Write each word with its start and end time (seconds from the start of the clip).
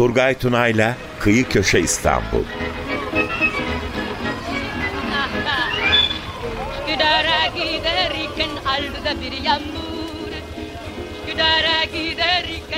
Turgay 0.00 0.34
Tunay'la 0.34 0.96
Kıyı 1.18 1.48
Köşe 1.48 1.80
İstanbul. 1.80 2.44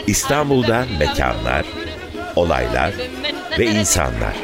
İstanbul'dan 0.07 0.87
mekanlar, 0.99 1.65
olaylar 2.37 2.93
ve 3.59 3.67
insanlar. 3.67 4.35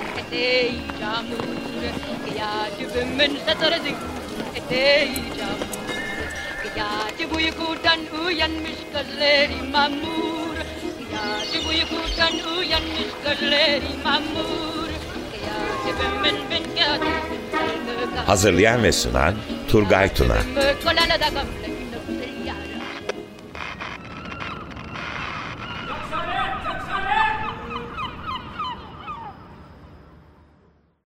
Gece 7.19 7.35
uykudan 7.37 8.01
uyanmış 8.27 8.79
gözleri 8.93 9.63
mamur. 9.73 10.28
Hazırlayan 18.27 18.83
ve 18.83 18.93
sunan 18.93 19.35
Turgay 19.69 20.15
Tuna. 20.15 20.37
Kolana 20.85 21.21
da 21.21 21.29
gamle 21.29 21.69
günü 22.07 22.47
yara. 22.47 22.79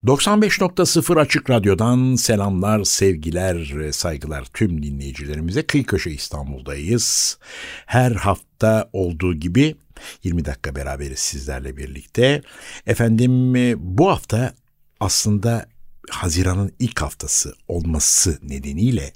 95.0 0.06 1.20
Açık 1.20 1.50
Radyo'dan 1.50 2.16
selamlar, 2.16 2.84
sevgiler, 2.84 3.92
saygılar 3.92 4.46
tüm 4.54 4.84
dinleyicilerimize. 4.84 5.62
Kıyı 5.64 5.86
Köşe 5.86 6.12
İstanbul'dayız. 6.12 7.38
Her 7.86 8.12
hafta 8.12 8.90
olduğu 8.94 9.34
gibi 9.34 9.76
20 10.24 10.46
dakika 10.46 10.76
beraberiz 10.76 11.20
sizlerle 11.20 11.78
birlikte. 11.78 12.42
Efendim 12.86 13.56
e, 13.56 13.74
bu 13.78 14.10
hafta 14.10 14.54
aslında 15.00 15.70
Haziran'ın 16.10 16.76
ilk 16.80 17.02
haftası 17.02 17.56
olması 17.68 18.40
nedeniyle 18.42 19.14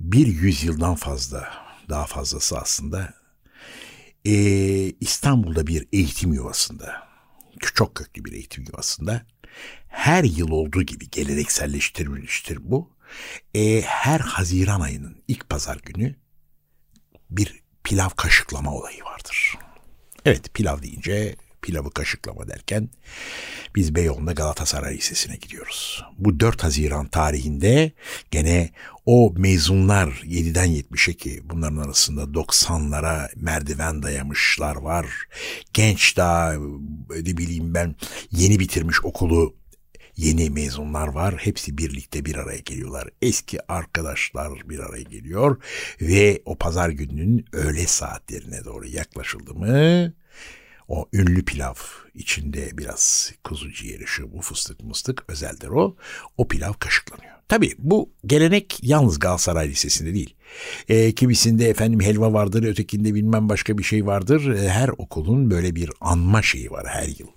bir 0.00 0.26
yüzyıldan 0.26 0.94
fazla, 0.94 1.48
daha 1.88 2.06
fazlası 2.06 2.58
aslında 2.58 3.14
e, 4.24 4.34
İstanbul'da 5.00 5.66
bir 5.66 5.88
eğitim 5.92 6.32
yuvasında, 6.32 7.08
çok 7.74 7.94
köklü 7.94 8.24
bir 8.24 8.32
eğitim 8.32 8.64
yuvasında 8.64 9.22
her 9.88 10.24
yıl 10.24 10.50
olduğu 10.50 10.82
gibi 10.82 11.10
gelenekselleştirilmiştir 11.10 12.58
bu. 12.62 12.96
E, 13.54 13.80
her 13.80 14.20
Haziran 14.20 14.80
ayının 14.80 15.22
ilk 15.28 15.48
pazar 15.48 15.76
günü 15.76 16.14
bir 17.30 17.62
pilav 17.84 18.08
kaşıklama 18.08 18.74
olayı 18.74 19.04
vardır. 19.04 19.58
Evet 20.24 20.54
pilav 20.54 20.82
deyince 20.82 21.36
pilavı 21.62 21.90
kaşıklama 21.90 22.48
derken 22.48 22.88
biz 23.74 23.94
Beyoğlu'nda 23.94 24.32
Galatasaray 24.32 24.96
Lisesi'ne 24.96 25.36
gidiyoruz. 25.36 26.04
Bu 26.18 26.40
4 26.40 26.64
Haziran 26.64 27.06
tarihinde 27.06 27.92
gene 28.30 28.70
o 29.06 29.34
mezunlar 29.36 30.08
7'den 30.08 30.68
70'e 30.68 31.14
ki 31.14 31.40
bunların 31.44 31.76
arasında 31.76 32.22
90'lara 32.22 33.28
merdiven 33.36 34.02
dayamışlar 34.02 34.76
var. 34.76 35.06
Genç 35.72 36.16
daha 36.16 36.52
ne 37.10 37.36
bileyim 37.36 37.74
ben 37.74 37.94
yeni 38.30 38.58
bitirmiş 38.60 39.04
okulu 39.04 39.61
yeni 40.22 40.50
mezunlar 40.50 41.08
var. 41.08 41.34
Hepsi 41.36 41.78
birlikte 41.78 42.24
bir 42.24 42.34
araya 42.34 42.58
geliyorlar. 42.58 43.08
Eski 43.22 43.72
arkadaşlar 43.72 44.68
bir 44.68 44.78
araya 44.78 45.02
geliyor 45.02 45.62
ve 46.00 46.42
o 46.44 46.54
pazar 46.54 46.88
gününün 46.88 47.44
öğle 47.52 47.86
saatlerine 47.86 48.64
doğru 48.64 48.86
yaklaşıldı 48.86 49.54
mı 49.54 50.12
o 50.88 51.08
ünlü 51.12 51.44
pilav 51.44 51.74
içinde 52.14 52.78
biraz 52.78 53.32
kuzu 53.44 53.72
ciğeri 53.72 54.06
şu 54.06 54.32
bu 54.32 54.40
fıstık 54.40 54.80
mıstık 54.80 55.24
özeldir 55.28 55.68
o. 55.68 55.96
O 56.36 56.48
pilav 56.48 56.72
kaşıklanıyor. 56.72 57.32
Tabii 57.48 57.74
bu 57.78 58.10
gelenek 58.26 58.78
yalnız 58.82 59.18
Galatasaray 59.18 59.68
Lisesi'nde 59.68 60.14
değil. 60.14 60.34
E, 60.88 61.12
kimisinde 61.12 61.68
efendim 61.68 62.00
helva 62.00 62.32
vardır, 62.32 62.64
ötekinde 62.64 63.14
bilmem 63.14 63.48
başka 63.48 63.78
bir 63.78 63.82
şey 63.82 64.06
vardır. 64.06 64.54
E, 64.54 64.68
her 64.68 64.88
okulun 64.88 65.50
böyle 65.50 65.74
bir 65.74 65.90
anma 66.00 66.42
şeyi 66.42 66.70
var 66.70 66.86
her 66.88 67.08
yıl. 67.08 67.28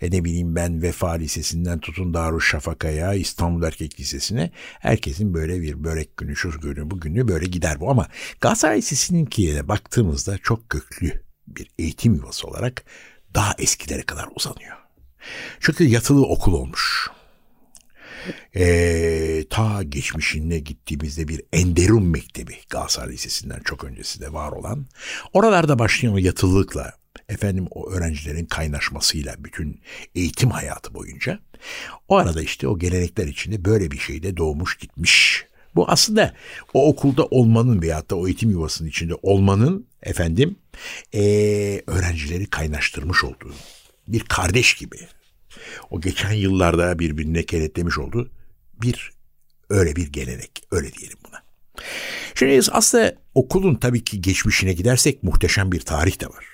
E 0.00 0.10
ne 0.10 0.24
bileyim 0.24 0.56
ben 0.56 0.82
Vefa 0.82 1.10
Lisesi'nden 1.10 1.78
tutun 1.78 2.14
Darüşşafaka'ya, 2.14 3.14
İstanbul 3.14 3.62
Erkek 3.62 4.00
Lisesi'ne 4.00 4.50
herkesin 4.80 5.34
böyle 5.34 5.62
bir 5.62 5.84
börek 5.84 6.16
günü, 6.16 6.36
şu 6.36 6.60
günü, 6.60 6.90
bu 6.90 7.00
günü 7.00 7.28
böyle 7.28 7.46
gider 7.46 7.80
bu. 7.80 7.90
Ama 7.90 8.08
Galatasaray 8.40 8.78
Lisesi'ninkiye 8.78 9.68
baktığımızda 9.68 10.38
çok 10.38 10.70
köklü 10.70 11.22
bir 11.46 11.70
eğitim 11.78 12.14
yuvası 12.14 12.46
olarak 12.46 12.84
daha 13.34 13.54
eskilere 13.58 14.02
kadar 14.02 14.28
uzanıyor. 14.36 14.76
Çünkü 15.60 15.84
yatılı 15.84 16.26
okul 16.26 16.52
olmuş. 16.52 17.10
Ee, 18.56 19.44
ta 19.50 19.82
geçmişine 19.82 20.58
gittiğimizde 20.58 21.28
bir 21.28 21.42
Enderun 21.52 22.04
Mektebi 22.04 22.54
Galatasaray 22.70 23.12
Lisesi'nden 23.12 23.60
çok 23.64 23.84
öncesinde 23.84 24.32
var 24.32 24.52
olan 24.52 24.86
oralarda 25.32 25.78
başlayan 25.78 26.14
o 26.14 26.18
yatılılıkla 26.18 26.92
efendim 27.28 27.66
o 27.70 27.90
öğrencilerin 27.90 28.46
kaynaşmasıyla 28.46 29.34
bütün 29.38 29.80
eğitim 30.14 30.50
hayatı 30.50 30.94
boyunca 30.94 31.38
o 32.08 32.16
arada 32.16 32.42
işte 32.42 32.68
o 32.68 32.78
gelenekler 32.78 33.26
içinde 33.26 33.64
böyle 33.64 33.90
bir 33.90 33.98
şey 33.98 34.22
de 34.22 34.36
doğmuş 34.36 34.78
gitmiş. 34.78 35.44
Bu 35.74 35.90
aslında 35.90 36.34
o 36.74 36.88
okulda 36.88 37.26
olmanın 37.26 37.82
veyahut 37.82 38.10
da 38.10 38.16
o 38.16 38.26
eğitim 38.26 38.50
yuvasının 38.50 38.88
içinde 38.88 39.14
olmanın 39.22 39.86
efendim 40.02 40.56
ee, 41.14 41.82
öğrencileri 41.86 42.46
kaynaştırmış 42.46 43.24
olduğu 43.24 43.54
bir 44.08 44.20
kardeş 44.20 44.74
gibi 44.74 44.96
o 45.90 46.00
geçen 46.00 46.32
yıllarda 46.32 46.98
birbirine 46.98 47.42
kenetlemiş 47.42 47.98
oldu 47.98 48.30
bir 48.82 49.12
öyle 49.70 49.96
bir 49.96 50.06
gelenek 50.06 50.62
öyle 50.70 50.92
diyelim 50.92 51.18
buna. 51.28 51.42
Şimdi 52.34 52.60
aslında 52.70 53.14
okulun 53.34 53.74
tabii 53.74 54.04
ki 54.04 54.20
geçmişine 54.20 54.72
gidersek 54.72 55.22
muhteşem 55.22 55.72
bir 55.72 55.80
tarih 55.80 56.20
de 56.20 56.26
var. 56.26 56.46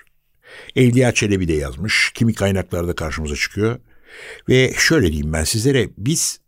Evliya 0.77 1.13
Çelebi 1.13 1.49
de 1.49 1.53
yazmış. 1.53 2.13
Kimi 2.15 2.35
kaynaklarda 2.35 2.95
karşımıza 2.95 3.37
çıkıyor. 3.37 3.79
Ve 4.49 4.75
şöyle 4.79 5.07
diyeyim 5.07 5.33
ben 5.33 5.45
sizlere 5.45 5.89
biz 5.99 6.41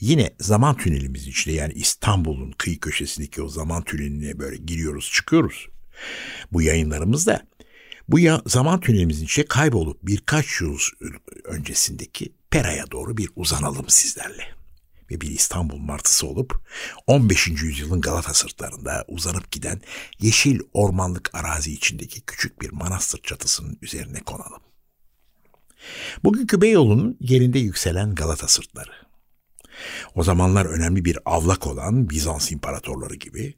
yine 0.00 0.30
zaman 0.40 0.76
tünelimiz 0.76 1.26
içinde 1.26 1.54
yani 1.54 1.72
İstanbul'un 1.72 2.52
kıyı 2.52 2.80
köşesindeki 2.80 3.42
o 3.42 3.48
zaman 3.48 3.82
tüneline 3.84 4.38
böyle 4.38 4.56
giriyoruz 4.56 5.10
çıkıyoruz. 5.12 5.68
Bu 6.52 6.62
yayınlarımızda 6.62 7.46
bu 8.08 8.18
ya, 8.18 8.42
zaman 8.46 8.80
tünelimizin 8.80 9.24
içine 9.24 9.44
kaybolup 9.44 9.98
birkaç 10.02 10.60
yıl 10.60 10.78
öncesindeki 11.44 12.32
Pera'ya 12.50 12.90
doğru 12.90 13.16
bir 13.16 13.30
uzanalım 13.36 13.88
sizlerle. 13.88 14.44
Ve 15.10 15.20
bir 15.20 15.30
İstanbul 15.30 15.78
martısı 15.78 16.26
olup 16.26 16.62
15. 17.06 17.48
yüzyılın 17.48 18.00
Galata 18.00 18.34
sırtlarında 18.34 19.04
uzanıp 19.08 19.50
giden 19.52 19.80
yeşil 20.20 20.60
ormanlık 20.72 21.30
arazi 21.34 21.72
içindeki 21.72 22.20
küçük 22.20 22.60
bir 22.60 22.70
manastır 22.70 23.22
çatısının 23.22 23.78
üzerine 23.82 24.20
konalım. 24.20 24.62
Bugünkü 26.24 26.60
Beyoğlu'nun 26.60 27.16
yerinde 27.20 27.58
yükselen 27.58 28.14
Galata 28.14 28.48
sırtları. 28.48 29.11
O 30.14 30.22
zamanlar 30.22 30.66
önemli 30.66 31.04
bir 31.04 31.18
avlak 31.24 31.66
olan 31.66 32.10
Bizans 32.10 32.52
imparatorları 32.52 33.14
gibi 33.14 33.54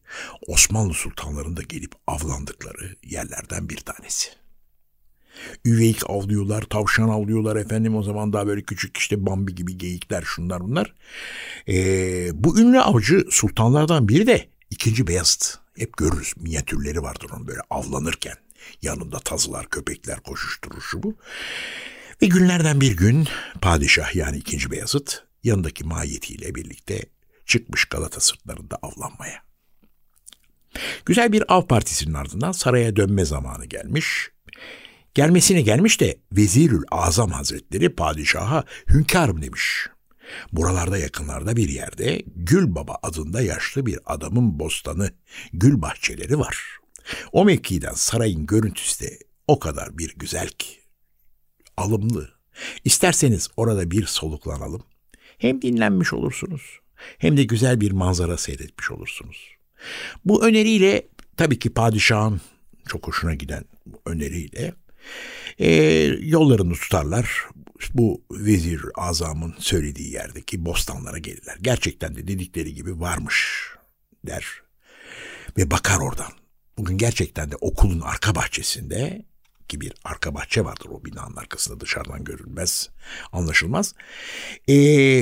Osmanlı 0.47 0.95
sultanlarının 0.95 1.57
da 1.57 1.63
gelip 1.63 1.93
avlandıkları 2.07 2.97
yerlerden 3.03 3.69
bir 3.69 3.77
tanesi. 3.77 4.29
Üveyik 5.65 6.11
avlıyorlar, 6.11 6.63
tavşan 6.63 7.09
avlıyorlar 7.09 7.57
efendim 7.57 7.97
o 7.97 8.03
zaman 8.03 8.33
daha 8.33 8.47
böyle 8.47 8.63
küçük 8.63 8.97
işte 8.97 9.27
Bambi 9.27 9.55
gibi 9.55 9.79
geyikler 9.79 10.23
şunlar 10.23 10.61
bunlar. 10.61 10.95
Ee, 11.69 12.31
bu 12.35 12.59
ünlü 12.61 12.81
avcı 12.81 13.25
sultanlardan 13.31 14.09
biri 14.09 14.27
de 14.27 14.49
ikinci 14.71 15.07
Beyazıt. 15.07 15.59
Hep 15.77 15.97
görürüz 15.97 16.35
minyatürleri 16.37 17.03
vardır 17.03 17.31
onun 17.37 17.47
böyle 17.47 17.61
avlanırken. 17.71 18.37
Yanında 18.83 19.19
tazılar, 19.19 19.67
köpekler 19.71 20.21
koşuşturur 20.21 20.81
şu 20.81 21.03
bu. 21.03 21.17
Ve 22.23 22.27
günlerden 22.27 22.81
bir 22.81 22.97
gün 22.97 23.29
padişah 23.61 24.15
yani 24.15 24.37
ikinci 24.37 24.71
Beyazıt 24.71 25.25
yanındaki 25.45 25.85
mahiyetiyle 25.85 26.55
birlikte 26.55 27.03
çıkmış 27.47 27.85
Galata 27.85 28.21
sırtlarında 28.21 28.79
avlanmaya. 28.83 29.43
Güzel 31.07 31.33
bir 31.33 31.55
av 31.55 31.67
partisinin 31.67 32.15
ardından 32.15 32.53
saraya 32.53 32.97
dönme 32.97 33.25
zamanı 33.25 33.65
gelmiş. 33.65 34.31
Gelmesine 35.15 35.63
gelmiş 35.63 36.01
de 36.01 36.19
Vezirül 36.33 36.83
Azam 36.91 37.31
Hazretleri 37.31 37.95
padişaha 37.95 38.65
hünkârım 38.89 39.43
demiş. 39.43 39.87
Buralarda 40.53 40.99
yakınlarda 40.99 41.57
bir 41.57 41.69
yerde 41.69 42.23
Gül 42.27 42.75
Baba 42.75 42.99
adında 43.03 43.43
yaşlı 43.43 43.87
bir 43.87 43.99
adamın 44.07 44.59
bostanı, 44.59 45.15
gül 45.53 45.83
bahçeleri 45.83 46.39
var. 46.39 46.79
O 47.33 47.45
mevkiden 47.45 47.93
sarayın 47.93 48.47
görüntüsü 48.47 49.05
de 49.05 49.19
o 49.47 49.59
kadar 49.59 49.99
bir 49.99 50.15
güzel 50.17 50.49
ki. 50.49 50.81
Alımlı. 51.77 52.31
İsterseniz 52.85 53.49
orada 53.57 53.91
bir 53.91 54.07
soluklanalım. 54.07 54.83
Hem 55.39 55.63
dinlenmiş 55.63 56.13
olursunuz 56.13 56.81
hem 57.19 57.37
de 57.37 57.45
güzel 57.45 57.81
bir 57.81 57.91
manzara 57.91 58.37
seyretmiş 58.37 58.91
olursunuz. 58.91 59.51
Bu 60.25 60.45
öneriyle 60.45 61.09
tabii 61.37 61.59
ki 61.59 61.71
padişahın 61.71 62.41
çok 62.89 63.09
hoşuna 63.09 63.35
giden 63.35 63.65
öneriyle 64.07 64.75
E, 65.59 65.69
yollarını 66.21 66.75
tutarlar. 66.75 67.45
Bu 67.95 68.23
vezir 68.31 68.83
azamın 68.95 69.55
söylediği 69.59 70.13
yerdeki 70.13 70.65
bostanlara 70.65 71.19
gelirler. 71.19 71.57
Gerçekten 71.61 72.17
de 72.17 72.27
dedikleri 72.29 72.75
gibi 72.75 73.01
varmış 73.01 73.69
der. 74.27 74.63
Ve 75.59 75.71
bakar 75.71 76.01
oradan. 76.01 76.33
Bugün 76.79 76.99
gerçekten 76.99 77.51
de 77.51 77.57
okulun 77.57 78.01
arka 78.01 78.35
bahçesinde 78.35 79.25
ki 79.69 79.81
bir 79.81 79.93
arka 80.05 80.35
bahçe 80.35 80.65
vardır 80.65 80.89
o 80.91 81.05
binanın 81.05 81.37
arkasında 81.37 81.81
dışarıdan 81.81 82.25
görülmez, 82.25 82.91
anlaşılmaz. 83.33 83.95
E, 84.69 84.75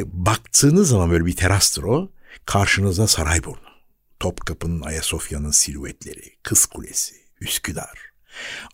baktığınız 0.06 0.89
zaman 0.89 1.11
böyle 1.11 1.27
bir 1.27 1.37
terastır 1.37 1.83
o. 1.83 2.11
Karşınıza 2.47 3.06
Sarayburnu. 3.06 3.73
Topkapı'nın 4.21 4.83
Ayasofya'nın 4.83 5.50
silüetleri, 5.50 6.37
Kız 6.43 6.67
Kulesi, 6.67 7.15
Üsküdar. 7.41 7.99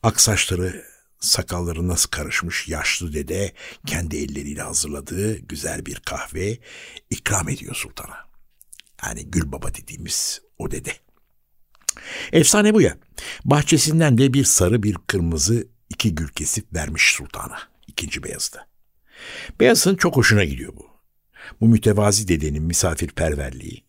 Aksaçları 0.02 0.84
sakalları 1.20 1.88
nasıl 1.88 2.10
karışmış 2.10 2.68
yaşlı 2.68 3.12
dede 3.12 3.52
kendi 3.86 4.16
elleriyle 4.16 4.62
hazırladığı 4.62 5.38
güzel 5.38 5.86
bir 5.86 5.96
kahve 5.96 6.58
ikram 7.10 7.48
ediyor 7.48 7.74
sultana. 7.74 8.28
Yani 9.06 9.30
Gül 9.30 9.52
Baba 9.52 9.74
dediğimiz 9.74 10.42
o 10.58 10.70
dede. 10.70 11.07
Efsane 12.32 12.74
bu 12.74 12.82
ya. 12.82 12.96
Bahçesinden 13.44 14.18
de 14.18 14.32
bir 14.32 14.44
sarı 14.44 14.82
bir 14.82 14.96
kırmızı 15.06 15.68
iki 15.90 16.14
gül 16.14 16.28
kesip 16.28 16.74
vermiş 16.74 17.02
sultana. 17.02 17.58
ikinci 17.86 18.22
Beyazıt'a. 18.22 18.68
Beyazıt'ın 19.60 19.96
çok 19.96 20.16
hoşuna 20.16 20.44
gidiyor 20.44 20.76
bu. 20.76 20.86
Bu 21.60 21.68
mütevazi 21.68 22.28
dedenin 22.28 22.62
misafirperverliği. 22.62 23.84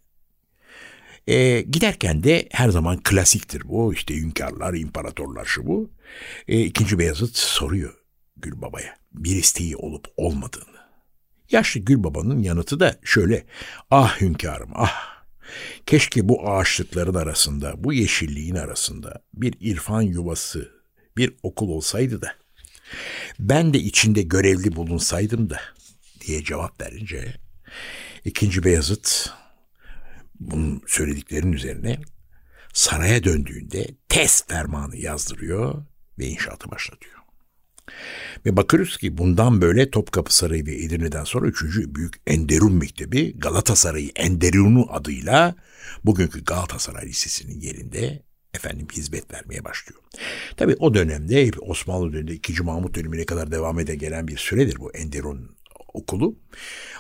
E, 1.28 1.62
giderken 1.62 2.24
de 2.24 2.48
her 2.52 2.70
zaman 2.70 3.04
klasiktir 3.04 3.62
bu. 3.66 3.94
İşte 3.94 4.16
hünkârlar, 4.16 4.74
imparatorlar 4.74 5.46
şu 5.46 5.68
bu. 5.68 5.92
E, 6.48 6.62
ikinci 6.62 7.00
Beyazıt 7.00 7.38
soruyor 7.38 7.94
Gül 8.38 8.62
Baba'ya 8.62 8.96
bir 9.12 9.36
isteği 9.36 9.76
olup 9.76 10.08
olmadığını. 10.18 10.80
Yaşlı 11.52 11.80
Gül 11.80 12.04
Baba'nın 12.04 12.40
yanıtı 12.40 12.80
da 12.80 13.00
şöyle. 13.04 13.46
Ah 13.92 14.22
hünkârım 14.22 14.72
ah 14.76 15.19
Keşke 15.86 16.30
bu 16.30 16.50
ağaçlıkların 16.50 17.14
arasında, 17.14 17.84
bu 17.84 17.94
yeşilliğin 17.94 18.56
arasında 18.56 19.24
bir 19.34 19.54
irfan 19.60 20.02
yuvası, 20.02 20.72
bir 21.18 21.34
okul 21.44 21.70
olsaydı 21.70 22.22
da 22.22 22.36
ben 23.40 23.74
de 23.74 23.80
içinde 23.80 24.22
görevli 24.22 24.76
bulunsaydım 24.76 25.50
da 25.50 25.62
diye 26.28 26.44
cevap 26.44 26.82
verince 26.82 27.34
ikinci 28.26 28.64
Beyazıt 28.64 29.30
bunun 30.40 30.82
söylediklerinin 30.88 31.54
üzerine 31.54 32.00
saraya 32.74 33.24
döndüğünde 33.24 33.88
test 34.10 34.50
fermanı 34.50 34.98
yazdırıyor 34.98 35.86
ve 36.20 36.28
inşaatı 36.28 36.72
başlatıyor. 36.72 37.19
Ve 38.46 38.58
bakıyoruz 38.58 38.98
ki 38.98 39.18
bundan 39.18 39.62
böyle 39.62 39.92
Topkapı 39.92 40.36
Sarayı 40.36 40.66
ve 40.66 40.76
Edirne'den 40.76 41.24
sonra 41.24 41.48
3. 41.48 41.64
Büyük 41.96 42.22
Enderun 42.28 42.74
Mektebi 42.74 43.40
Galatasaray 43.40 44.12
Enderun'u 44.16 44.88
adıyla 44.92 45.56
bugünkü 46.04 46.44
Galatasaray 46.44 47.08
Lisesi'nin 47.08 47.60
yerinde 47.60 48.24
efendim 48.54 48.88
hizmet 48.94 49.34
vermeye 49.34 49.66
başlıyor. 49.66 50.02
Tabi 50.58 50.76
o 50.80 50.94
dönemde 50.94 51.52
Osmanlı 51.62 52.14
döneminde 52.14 52.34
2. 52.34 52.64
Mahmut 52.64 52.96
dönemine 52.96 53.26
kadar 53.26 53.52
devam 53.52 53.80
ede 53.80 53.96
gelen 53.96 54.28
bir 54.28 54.38
süredir 54.38 54.80
bu 54.80 54.92
Enderun 54.92 55.59
okulu. 55.94 56.36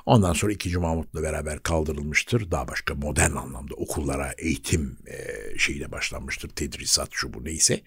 Ondan 0.05 0.33
sonra 0.33 0.51
2. 0.51 0.77
Mahmut'la 0.77 1.23
beraber 1.23 1.63
kaldırılmıştır. 1.63 2.51
Daha 2.51 2.67
başka 2.67 2.95
modern 2.95 3.35
anlamda 3.35 3.73
okullara 3.75 4.33
eğitim 4.37 4.97
e, 5.07 5.57
şeyine 5.57 5.91
başlanmıştır. 5.91 6.49
Tedrisat 6.49 7.09
şu 7.11 7.33
bu 7.33 7.45
neyse. 7.45 7.81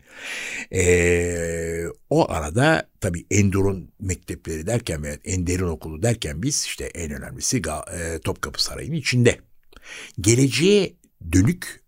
E, 0.73 1.85
o 2.11 2.31
arada 2.31 2.89
tabii 3.01 3.27
Endur'un 3.31 3.91
mektepleri 4.01 4.67
derken 4.67 5.03
veya 5.03 5.19
Ender'in 5.25 5.63
okulu 5.63 6.03
derken 6.03 6.43
biz 6.43 6.65
işte 6.65 6.85
en 6.85 7.13
önemlisi 7.13 7.63
e, 7.93 8.19
Topkapı 8.19 8.65
Sarayı'nın 8.65 8.97
içinde. 8.97 9.39
Geleceğe 10.21 10.97
dönük 11.33 11.83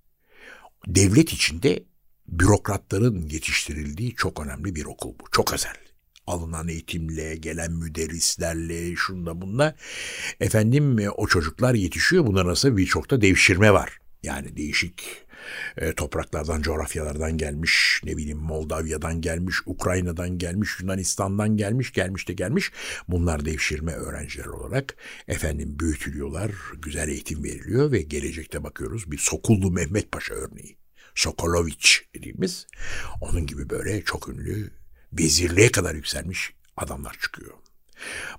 devlet 0.87 1.33
içinde 1.33 1.85
bürokratların 2.29 3.29
yetiştirildiği 3.29 4.15
çok 4.15 4.47
önemli 4.47 4.75
bir 4.75 4.85
okul 4.85 5.15
bu. 5.21 5.25
Çok 5.33 5.53
özel 5.53 5.84
alınan 6.27 6.69
eğitimle, 6.69 7.37
gelen 7.37 7.73
müderrislerle, 7.73 8.97
şunda 8.97 9.41
bunla 9.41 9.75
efendim 10.41 10.99
e, 10.99 11.11
o 11.11 11.27
çocuklar 11.27 11.75
yetişiyor. 11.75 12.27
Bunların 12.27 12.49
arasında 12.49 12.77
birçok 12.77 13.11
da 13.11 13.21
devşirme 13.21 13.73
var. 13.73 13.99
Yani 14.23 14.57
değişik 14.57 15.25
e, 15.77 15.93
topraklardan, 15.93 16.63
coğrafyalardan 16.63 17.39
gelmiş, 17.39 18.01
ne 18.05 18.17
bileyim 18.17 18.39
Moldavya'dan 18.39 19.21
gelmiş, 19.21 19.57
Ukrayna'dan 19.67 20.39
gelmiş, 20.39 20.71
Yunanistan'dan 20.81 21.57
gelmiş, 21.57 21.93
gelmiş 21.93 22.29
de 22.29 22.33
gelmiş. 22.33 22.73
Bunlar 23.09 23.45
devşirme 23.45 23.93
öğrenciler 23.93 24.47
olarak 24.47 24.97
efendim 25.29 25.77
büyütülüyorlar, 25.81 26.51
güzel 26.83 27.09
eğitim 27.09 27.45
veriliyor 27.45 27.93
ve 27.93 28.03
gelecekte 28.03 28.65
bakıyoruz 28.65 29.11
bir 29.11 29.19
Sokullu 29.19 29.71
Mehmet 29.71 30.13
Paşa 30.13 30.35
örneği. 30.35 30.77
Sokoloviç 31.15 32.05
dediğimiz 32.15 32.67
onun 33.21 33.47
gibi 33.47 33.71
böyle 33.71 34.03
çok 34.03 34.29
ünlü 34.29 34.71
vezirliğe 35.19 35.73
kadar 35.73 35.95
yükselmiş 35.95 36.51
adamlar 36.77 37.17
çıkıyor. 37.23 37.55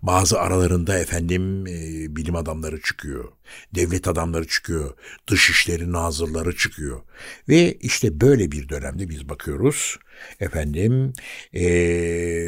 Bazı 0.02 0.40
aralarında 0.40 1.00
efendim 1.00 1.68
e, 1.68 2.16
bilim 2.16 2.36
adamları 2.36 2.82
çıkıyor, 2.82 3.32
devlet 3.76 4.08
adamları 4.08 4.48
çıkıyor, 4.48 4.94
dışişleri 5.28 5.92
nazırları 5.92 6.56
çıkıyor. 6.56 7.02
Ve 7.50 7.74
işte 7.74 8.22
böyle 8.22 8.52
bir 8.52 8.70
dönemde 8.70 9.10
biz 9.10 9.30
bakıyoruz 9.30 9.98
efendim 10.40 11.14
e, 11.54 11.64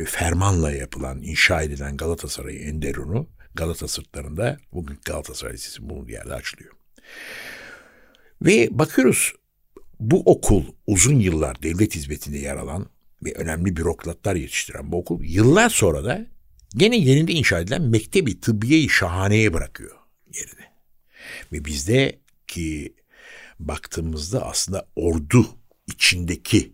fermanla 0.06 0.72
yapılan, 0.72 1.22
inşa 1.22 1.62
edilen 1.62 1.98
Galatasaray 1.98 2.70
Enderun'u 2.70 3.28
Galata 3.56 3.88
sırtlarında 3.88 4.58
bugün 4.74 5.00
Galatasaray 5.06 5.54
Lisesi 5.54 5.90
bu 5.90 6.10
yerde 6.10 6.34
açılıyor. 6.34 6.74
Ve 8.42 8.68
bakıyoruz 8.72 9.34
bu 10.00 10.24
okul 10.26 10.64
uzun 10.88 11.20
yıllar 11.20 11.64
devlet 11.64 11.96
hizmetinde 11.96 12.38
yer 12.38 12.56
alan 12.56 12.90
ve 13.25 13.34
önemli 13.34 13.75
bürokratlar 13.75 14.36
yetiştiren 14.36 14.92
bu 14.92 14.98
okul 14.98 15.24
yıllar 15.24 15.69
sonra 15.69 16.06
da 16.06 16.25
gene 16.75 16.98
yerinde 16.98 17.31
inşa 17.31 17.60
edilen 17.60 17.81
Mektebi 17.81 18.40
Tıbbiye-i 18.40 18.90
Şahane'ye 18.90 19.54
bırakıyor 19.54 19.98
yerini. 20.34 20.66
Ve 21.52 21.66
bizde 21.66 22.19
ki 22.47 22.95
baktığımızda 23.59 24.45
aslında 24.45 24.88
ordu 24.95 25.47
içindeki 25.88 26.74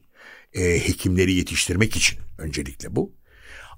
e, 0.54 0.88
hekimleri 0.88 1.34
yetiştirmek 1.34 1.96
için 1.96 2.20
öncelikle 2.38 2.96
bu 2.96 3.16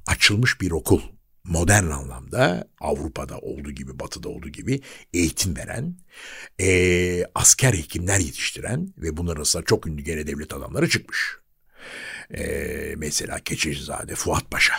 açılmış 0.07 0.61
bir 0.61 0.71
okul. 0.71 1.01
Modern 1.43 1.89
anlamda 1.89 2.67
Avrupa'da 2.79 3.37
olduğu 3.37 3.71
gibi, 3.71 3.99
Batı'da 3.99 4.29
olduğu 4.29 4.49
gibi 4.49 4.81
eğitim 5.13 5.57
veren, 5.57 5.97
e, 6.61 7.25
asker 7.35 7.73
hekimler 7.73 8.19
yetiştiren 8.19 8.93
ve 8.97 9.17
bunların 9.17 9.37
arasında 9.37 9.63
çok 9.63 9.87
ünlü 9.87 10.01
gene 10.01 10.27
devlet 10.27 10.53
adamları 10.53 10.89
çıkmış. 10.89 11.37
Ee, 12.33 12.93
mesela 12.97 13.39
Keçecizade 13.39 14.15
Fuat 14.15 14.51
Paşa 14.51 14.75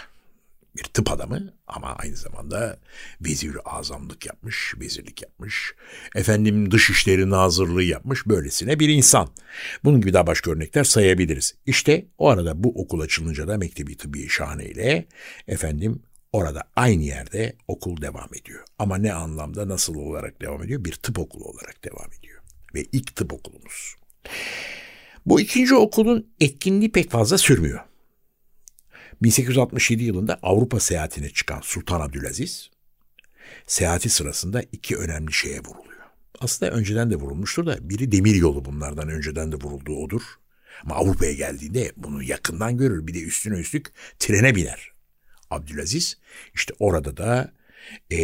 bir 0.76 0.85
tıp 0.85 1.12
adamı 1.12 1.53
ama 1.67 1.97
aynı 1.97 2.17
zamanda 2.17 2.79
vezir 3.21 3.57
azamlık 3.65 4.26
yapmış, 4.26 4.75
vezirlik 4.81 5.23
yapmış. 5.23 5.75
Efendim 6.15 6.71
dışişleri 6.71 7.31
nazırlığı 7.31 7.83
yapmış 7.83 8.26
böylesine 8.26 8.81
bir 8.81 8.88
insan. 8.88 9.29
Bunun 9.85 10.00
gibi 10.00 10.12
daha 10.12 10.26
başka 10.26 10.50
örnekler 10.50 10.85
sayabiliriz. 10.85 11.55
İşte 11.67 12.07
o 12.19 12.29
arada 12.29 12.65
bu 12.65 12.83
okul 12.83 13.00
açılınca 13.00 13.49
da 13.49 13.59
Mektebi 13.59 13.97
Tıbbi 13.97 14.29
Şahane 14.29 14.65
ile 14.65 15.07
efendim 15.49 16.03
orada 16.33 16.62
aynı 16.76 17.03
yerde 17.03 17.57
okul 17.69 18.03
devam 18.03 18.29
ediyor. 18.41 18.65
Ama 18.79 18.97
ne 18.99 19.12
anlamda 19.12 19.69
nasıl 19.69 19.95
olarak 19.95 20.43
devam 20.43 20.62
ediyor? 20.62 20.85
Bir 20.85 20.93
tıp 20.93 21.19
okulu 21.19 21.45
olarak 21.45 21.85
devam 21.85 22.12
ediyor. 22.19 22.41
Ve 22.75 22.85
ilk 22.93 23.17
tıp 23.17 23.33
okulumuz. 23.33 23.95
Bu 25.26 25.40
ikinci 25.40 25.75
okulun 25.75 26.26
etkinliği 26.40 26.92
pek 26.92 27.11
fazla 27.11 27.38
sürmüyor. 27.38 27.80
1867 29.23 30.04
yılında 30.04 30.38
Avrupa 30.42 30.80
seyahatine 30.80 31.30
çıkan 31.30 31.61
Sultan 31.61 32.00
Abdülaziz, 32.00 32.71
seyahati 33.66 34.09
sırasında 34.09 34.62
iki 34.73 34.97
önemli 34.97 35.33
şeye 35.33 35.59
vuruluyor. 35.59 36.02
Aslında 36.40 36.73
önceden 36.73 37.11
de 37.11 37.16
vurulmuştur 37.16 37.66
da 37.66 37.90
biri 37.90 38.12
demir 38.12 38.35
yolu 38.35 38.64
bunlardan 38.64 39.09
önceden 39.09 39.52
de 39.52 39.56
vurulduğu 39.56 39.97
odur. 39.97 40.23
Ama 40.85 40.95
Avrupa'ya 40.95 41.33
geldiğinde 41.33 41.92
bunu 41.97 42.23
yakından 42.23 42.76
görür. 42.76 43.06
Bir 43.06 43.14
de 43.14 43.23
üstüne 43.23 43.59
üstlük 43.59 43.92
trene 44.18 44.54
biner. 44.54 44.90
Abdülaziz 45.50 46.18
işte 46.54 46.75
orada 46.78 47.16
da 47.16 47.52
e, 48.12 48.18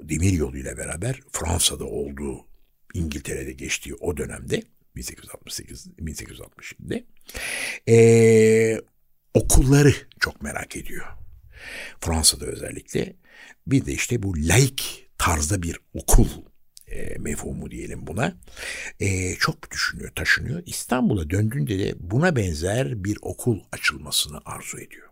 demir 0.00 0.32
yoluyla 0.32 0.76
beraber 0.76 1.20
Fransa'da 1.32 1.84
olduğu 1.84 2.46
İngiltere'de 2.94 3.52
geçtiği 3.52 3.94
o 3.94 4.16
dönemde 4.16 4.62
1868 4.96 5.86
1867'de 5.86 7.04
ee, 7.88 8.80
okulları 9.34 9.94
çok 10.20 10.42
merak 10.42 10.76
ediyor. 10.76 11.06
Fransa'da 12.00 12.46
özellikle 12.46 13.16
bir 13.66 13.86
de 13.86 13.92
işte 13.92 14.22
bu 14.22 14.36
laik 14.36 15.08
tarzda 15.18 15.62
bir 15.62 15.78
okul 15.94 16.28
e, 16.86 17.18
mefhumu 17.18 17.70
diyelim 17.70 18.06
buna. 18.06 18.36
E, 19.00 19.34
çok 19.34 19.70
düşünüyor, 19.70 20.10
taşınıyor. 20.14 20.62
İstanbul'a 20.66 21.30
döndüğünde 21.30 21.78
de 21.78 21.94
buna 21.98 22.36
benzer 22.36 23.04
bir 23.04 23.18
okul 23.22 23.60
açılmasını 23.72 24.40
arzu 24.44 24.78
ediyor. 24.78 25.08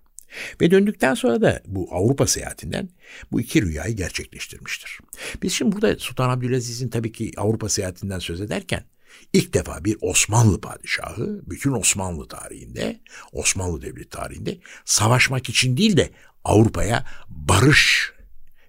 Ve 0.60 0.70
döndükten 0.70 1.14
sonra 1.14 1.40
da 1.40 1.62
bu 1.66 1.88
Avrupa 1.94 2.26
seyahatinden 2.26 2.88
bu 3.32 3.40
iki 3.40 3.62
rüyayı 3.62 3.96
gerçekleştirmiştir. 3.96 4.99
Biz 5.42 5.52
şimdi 5.52 5.72
burada 5.72 5.99
Sultan 5.99 6.30
Abdülaziz'in 6.30 6.88
tabii 6.88 7.12
ki 7.12 7.32
Avrupa 7.37 7.68
seyahatinden 7.68 8.18
söz 8.18 8.40
ederken 8.40 8.84
ilk 9.33 9.55
defa 9.55 9.85
bir 9.85 9.97
Osmanlı 10.00 10.61
padişahı 10.61 11.43
bütün 11.47 11.73
Osmanlı 11.73 12.29
tarihinde, 12.29 13.00
Osmanlı 13.33 13.83
Devleti 13.83 14.09
tarihinde 14.09 14.59
savaşmak 14.85 15.49
için 15.49 15.76
değil 15.76 15.97
de 15.97 16.11
Avrupa'ya 16.45 17.07
barış 17.29 18.12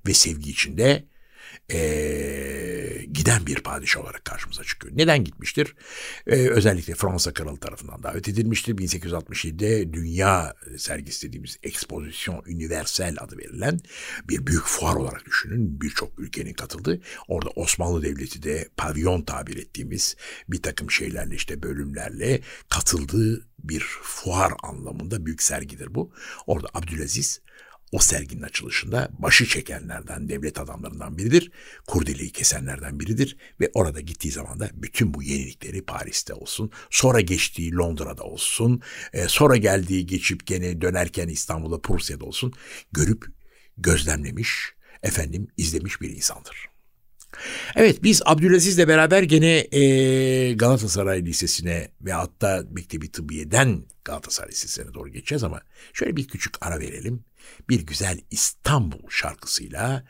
ve 0.08 0.14
sevgi 0.14 0.52
içinde 0.52 1.08
e, 1.74 3.06
giden 3.12 3.46
bir 3.46 3.56
padişah 3.56 4.02
olarak 4.02 4.26
karşımıza 4.26 4.64
çıkıyor. 4.64 4.98
Neden 4.98 5.24
gitmiştir? 5.24 5.76
E, 6.28 6.36
özellikle 6.36 6.96
Fransa 6.96 7.34
Kralı 7.34 7.58
tarafından 7.58 8.04
davet 8.04 8.28
edilmiştir. 8.28 8.76
1867'de 8.78 9.94
Dünya 9.94 10.54
sergisi 10.78 11.28
dediğimiz 11.28 11.58
Expozisyon 11.64 12.44
Universel 12.48 13.16
adı 13.20 13.38
verilen 13.38 13.80
bir 14.30 14.48
büyük 14.48 14.64
fuar 14.64 14.96
olarak 14.96 15.26
düşünün. 15.26 15.82
Birçok 15.82 16.20
ülkenin 16.20 16.54
katıldığı. 16.54 17.02
Orada 17.28 17.50
Osmanlı 17.50 18.02
Devleti 18.02 18.44
de 18.44 18.70
pavyon 18.78 19.22
tabir 19.22 19.58
ettiğimiz 19.58 20.16
bir 20.50 20.62
takım 20.62 20.92
şeylerle 20.92 21.36
işte 21.36 21.64
bölümlerle 21.64 22.42
katıldığı 22.70 23.48
bir 23.64 23.80
fuar 24.04 24.54
anlamında 24.64 25.26
büyük 25.26 25.44
sergidir 25.44 25.96
bu. 25.96 26.14
Orada 26.48 26.68
Abdülaziz 26.74 27.42
o 27.92 28.00
serginin 28.00 28.42
açılışında 28.42 29.10
başı 29.20 29.46
çekenlerden, 29.46 30.30
devlet 30.30 30.60
adamlarından 30.60 31.18
biridir. 31.18 31.52
Kurdeleyi 31.88 32.32
kesenlerden 32.32 33.00
biridir 33.00 33.38
ve 33.60 33.72
orada 33.74 34.00
gittiği 34.00 34.32
zaman 34.32 34.60
da 34.60 34.70
bütün 34.74 35.14
bu 35.14 35.24
yenilikleri 35.24 35.86
Paris'te 35.86 36.34
olsun, 36.34 36.72
sonra 36.90 37.22
geçtiği 37.22 37.76
Londra'da 37.76 38.24
olsun, 38.24 38.82
e, 39.14 39.28
sonra 39.28 39.58
geldiği 39.58 40.06
geçip 40.06 40.48
gene 40.48 40.82
dönerken 40.82 41.28
İstanbul'a 41.28 41.82
Prusya'da 41.82 42.26
olsun 42.26 42.54
görüp 42.92 43.26
gözlemlemiş, 43.78 44.74
efendim 45.04 45.48
izlemiş 45.58 46.02
bir 46.02 46.10
insandır. 46.10 46.72
Evet 47.76 48.04
biz 48.04 48.22
Abdülaziz'le 48.26 48.88
beraber 48.88 49.24
gene 49.24 49.68
e, 49.72 50.54
Galatasaray 50.54 51.26
Lisesi'ne 51.26 51.92
ve 52.02 52.14
hatta 52.14 52.64
Mektebi 52.72 53.12
Tıbbiye'den 53.12 53.86
Galatasaray 54.06 54.50
Lisesi'ne 54.50 54.94
doğru 54.94 55.10
geçeceğiz 55.10 55.44
ama 55.44 55.62
şöyle 55.94 56.16
bir 56.16 56.28
küçük 56.28 56.66
ara 56.66 56.80
verelim. 56.80 57.24
Bir 57.70 57.86
güzel 57.86 58.20
İstanbul 58.32 59.10
şarkısıyla 59.10 60.06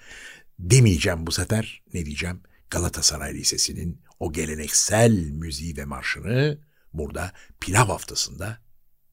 demeyeceğim 0.59 1.27
bu 1.27 1.31
sefer 1.31 1.83
ne 1.93 2.05
diyeceğim 2.05 2.41
Galatasaray 2.69 3.33
Lisesi'nin 3.33 4.01
o 4.19 4.33
geleneksel 4.33 5.31
müziği 5.31 5.77
ve 5.77 5.85
marşını 5.85 6.61
burada 6.93 7.31
pilav 7.59 7.87
haftasında 7.87 8.57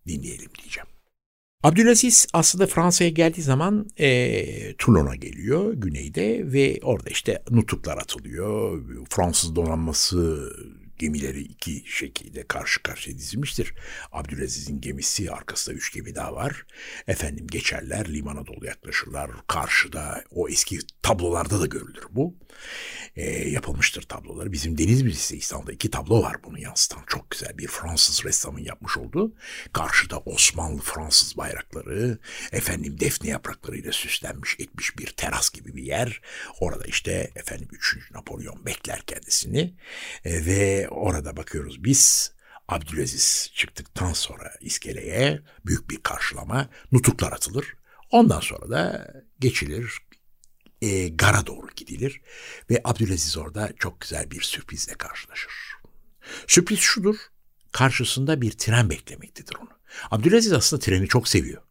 dinleyelim 0.07 0.51
diyeceğim. 0.59 0.89
Abdülaziz 1.63 2.27
aslında 2.33 2.67
Fransa'ya 2.67 3.11
geldiği 3.11 3.43
zaman 3.43 3.89
e, 3.97 4.77
Toulon'a 4.77 5.17
geliyor 5.17 5.73
güneyde 5.75 6.53
ve 6.53 6.79
orada 6.83 7.11
işte 7.11 7.43
nutuklar 7.51 7.97
atılıyor. 7.97 8.85
Fransız 9.11 9.57
donanması 9.57 10.51
gemileri 10.99 11.40
iki 11.40 11.83
şekilde 11.87 12.47
karşı 12.47 12.83
karşıya 12.83 13.19
dizilmiştir. 13.19 13.75
Abdülaziz'in 14.12 14.81
gemisi 14.81 15.31
arkasında 15.31 15.76
üç 15.76 15.93
gemi 15.93 16.14
daha 16.14 16.35
var. 16.35 16.67
Efendim 17.07 17.47
geçerler 17.47 18.14
limana 18.14 18.47
doğru 18.47 18.67
yaklaşırlar. 18.67 19.31
Karşıda 19.47 20.25
o 20.31 20.49
eski 20.49 20.78
tablolarda 21.02 21.61
da 21.61 21.67
görülür 21.67 22.05
bu. 22.11 22.35
E, 23.17 23.49
yapılmıştır 23.49 24.02
tabloları. 24.02 24.52
Bizim 24.52 24.78
Deniz 24.78 25.02
Müzesi 25.02 25.37
İstanbul'da 25.37 25.73
iki 25.73 25.90
tablo 25.90 26.23
var 26.23 26.37
bunu 26.45 26.59
yansıtan. 26.59 27.02
Çok 27.07 27.31
güzel 27.31 27.59
bir 27.59 27.67
Fransız 27.67 28.25
ressamın 28.25 28.64
yapmış 28.64 28.97
olduğu. 28.97 29.35
Karşıda 29.73 30.19
Osmanlı 30.19 30.83
Fransız 30.83 31.37
bayrakları, 31.37 32.19
efendim 32.52 33.00
defne 33.00 33.31
yapraklarıyla 33.31 33.93
süslenmiş 33.93 34.57
etmiş 34.59 34.99
bir 34.99 35.07
teras 35.07 35.50
gibi 35.50 35.76
bir 35.76 35.83
yer. 35.83 36.21
Orada 36.61 36.85
işte 36.85 37.31
efendim 37.37 37.69
3. 37.73 38.11
Napolyon 38.11 38.67
bekler 38.67 39.02
kendisini 39.07 39.75
e, 40.25 40.47
ve 40.47 40.88
orada 40.90 41.37
bakıyoruz 41.37 41.85
biz 41.85 42.33
Abdülaziz 42.68 43.50
çıktıktan 43.54 44.12
sonra 44.12 44.52
iskeleye 44.61 45.42
büyük 45.66 45.90
bir 45.90 45.97
karşılama, 46.02 46.68
nutuklar 46.92 47.33
atılır. 47.33 47.76
Ondan 48.11 48.40
sonra 48.40 48.71
da 48.71 49.12
geçilir, 49.40 49.99
e, 50.83 51.09
gara 51.09 51.47
doğru 51.47 51.66
gidilir 51.76 52.21
ve 52.71 52.80
Abdülaziz 52.85 53.37
orada 53.37 53.73
çok 53.78 54.00
güzel 54.00 54.30
bir 54.30 54.40
sürprizle 54.40 54.95
karşılaşır. 54.95 55.52
Sürpriz 56.47 56.78
şudur, 56.78 57.16
karşısında 57.73 58.40
bir 58.40 58.50
tren 58.50 58.90
beklemektedir 58.90 59.54
onu. 59.57 59.71
Abdülaziz 60.11 60.52
aslında 60.52 60.83
treni 60.83 61.09
çok 61.09 61.28
seviyor. 61.28 61.62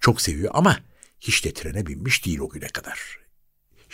Çok 0.00 0.20
seviyor 0.20 0.50
ama 0.54 0.78
hiç 1.20 1.44
de 1.44 1.52
trene 1.54 1.86
binmiş 1.86 2.26
değil 2.26 2.38
o 2.38 2.48
güne 2.48 2.68
kadar. 2.68 3.23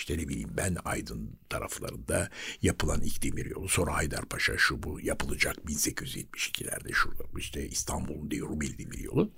İşte 0.00 0.18
ne 0.18 0.28
bileyim 0.28 0.50
ben 0.56 0.76
Aydın 0.84 1.38
taraflarında 1.48 2.30
yapılan 2.62 3.00
ilk 3.00 3.22
demir 3.22 3.46
yolu 3.46 3.68
sonra 3.68 3.96
Haydarpaşa 3.96 4.52
şu 4.58 4.82
bu 4.82 5.00
yapılacak 5.00 5.56
1872'lerde 5.66 6.92
şurada 6.92 7.24
işte 7.38 7.68
İstanbul'un 7.68 8.30
diye 8.30 8.40
Rumeli 8.40 8.78
demir 8.78 8.98
yolu. 8.98 9.32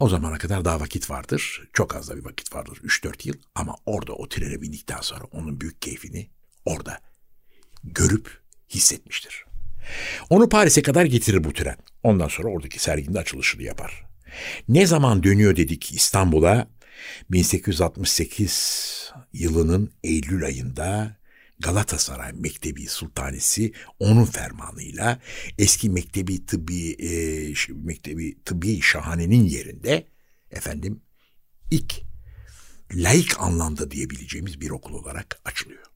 O 0.00 0.08
zamana 0.08 0.38
kadar 0.38 0.64
daha 0.64 0.80
vakit 0.80 1.10
vardır. 1.10 1.68
Çok 1.72 1.96
az 1.96 2.08
da 2.08 2.16
bir 2.16 2.24
vakit 2.24 2.54
vardır. 2.54 2.80
3-4 2.84 3.28
yıl 3.28 3.34
ama 3.54 3.76
orada 3.86 4.12
o 4.12 4.28
trene 4.28 4.62
bindikten 4.62 5.00
sonra 5.00 5.24
onun 5.24 5.60
büyük 5.60 5.82
keyfini 5.82 6.30
orada 6.64 7.00
görüp 7.84 8.40
hissetmiştir. 8.70 9.44
Onu 10.30 10.48
Paris'e 10.48 10.82
kadar 10.82 11.04
getirir 11.04 11.44
bu 11.44 11.52
tren. 11.52 11.76
Ondan 12.02 12.28
sonra 12.28 12.48
oradaki 12.48 12.78
serginde 12.78 13.18
açılışını 13.18 13.62
yapar. 13.62 14.06
Ne 14.68 14.86
zaman 14.86 15.22
dönüyor 15.22 15.56
dedik 15.56 15.92
İstanbul'a? 15.92 16.75
1868 17.30 19.12
yılının 19.32 19.92
Eylül 20.04 20.44
ayında 20.44 21.16
Galatasaray 21.58 22.32
Mektebi 22.32 22.86
Sultanesi 22.86 23.72
onun 23.98 24.24
fermanıyla 24.24 25.20
eski 25.58 25.90
Mektebi 25.90 26.46
Tıbbi 26.46 26.90
e, 26.92 27.12
Mektebi 27.74 28.42
Tıbbi 28.44 28.82
Şahane'nin 28.82 29.44
yerinde 29.44 30.06
efendim 30.50 31.00
ilk 31.70 31.94
laik 32.94 33.40
anlamda 33.40 33.90
diyebileceğimiz 33.90 34.60
bir 34.60 34.70
okul 34.70 34.94
olarak 34.94 35.40
açılıyor. 35.44 35.86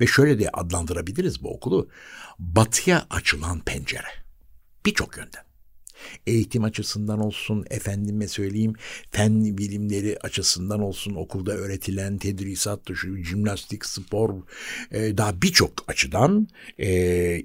Ve 0.00 0.06
şöyle 0.06 0.38
de 0.38 0.50
adlandırabiliriz 0.50 1.42
bu 1.42 1.54
okulu. 1.54 1.90
Batıya 2.38 3.06
açılan 3.10 3.60
pencere. 3.60 4.08
Birçok 4.86 5.16
yönden. 5.16 5.47
Eğitim 6.26 6.64
açısından 6.64 7.20
olsun, 7.20 7.64
efendime 7.70 8.28
söyleyeyim, 8.28 8.72
fen 9.10 9.58
bilimleri 9.58 10.16
açısından 10.22 10.80
olsun, 10.80 11.14
okulda 11.14 11.52
öğretilen 11.52 12.18
tedrisat, 12.18 12.80
şu 12.94 13.16
jimnastik, 13.16 13.86
spor, 13.86 14.42
e, 14.92 15.16
daha 15.16 15.42
birçok 15.42 15.72
açıdan 15.88 16.48
e, 16.78 16.88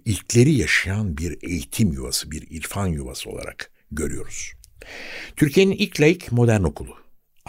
ilkleri 0.06 0.54
yaşayan 0.54 1.18
bir 1.18 1.38
eğitim 1.42 1.94
yuvası, 1.94 2.32
bir 2.32 2.48
irfan 2.50 2.88
yuvası 2.88 3.30
olarak 3.30 3.72
görüyoruz. 3.92 4.52
Türkiye'nin 5.36 5.76
ilk 5.76 6.02
laik 6.02 6.32
modern 6.32 6.64
okulu 6.64 7.03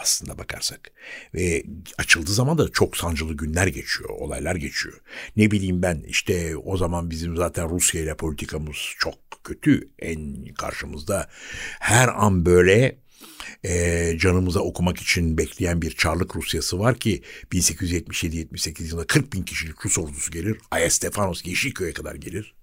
aslında 0.05 0.37
bakarsak. 0.37 0.91
Ve 1.33 1.63
açıldığı 1.97 2.33
zaman 2.33 2.57
da 2.57 2.69
çok 2.69 2.97
sancılı 2.97 3.33
günler 3.33 3.67
geçiyor, 3.67 4.09
olaylar 4.09 4.55
geçiyor. 4.55 5.01
Ne 5.35 5.51
bileyim 5.51 5.81
ben 5.81 6.03
işte 6.07 6.57
o 6.57 6.77
zaman 6.77 7.09
bizim 7.09 7.35
zaten 7.35 7.69
Rusya 7.69 8.01
ile 8.01 8.15
politikamız 8.15 8.77
çok 8.99 9.15
kötü. 9.43 9.89
En 9.99 10.45
karşımızda 10.45 11.29
her 11.79 12.07
an 12.07 12.45
böyle 12.45 12.99
e, 13.63 14.13
canımıza 14.19 14.59
okumak 14.59 14.97
için 14.97 15.37
bekleyen 15.37 15.81
bir 15.81 15.91
Çarlık 15.91 16.35
Rusyası 16.35 16.79
var 16.79 16.97
ki 16.97 17.21
1877-78 17.51 18.83
yılında 18.83 19.07
40 19.07 19.33
bin 19.33 19.43
kişilik 19.43 19.85
Rus 19.85 19.97
ordusu 19.97 20.31
gelir. 20.31 20.57
Ayestefanos 20.71 21.45
Yeşilköy'e 21.45 21.93
kadar 21.93 22.15
gelir. 22.15 22.55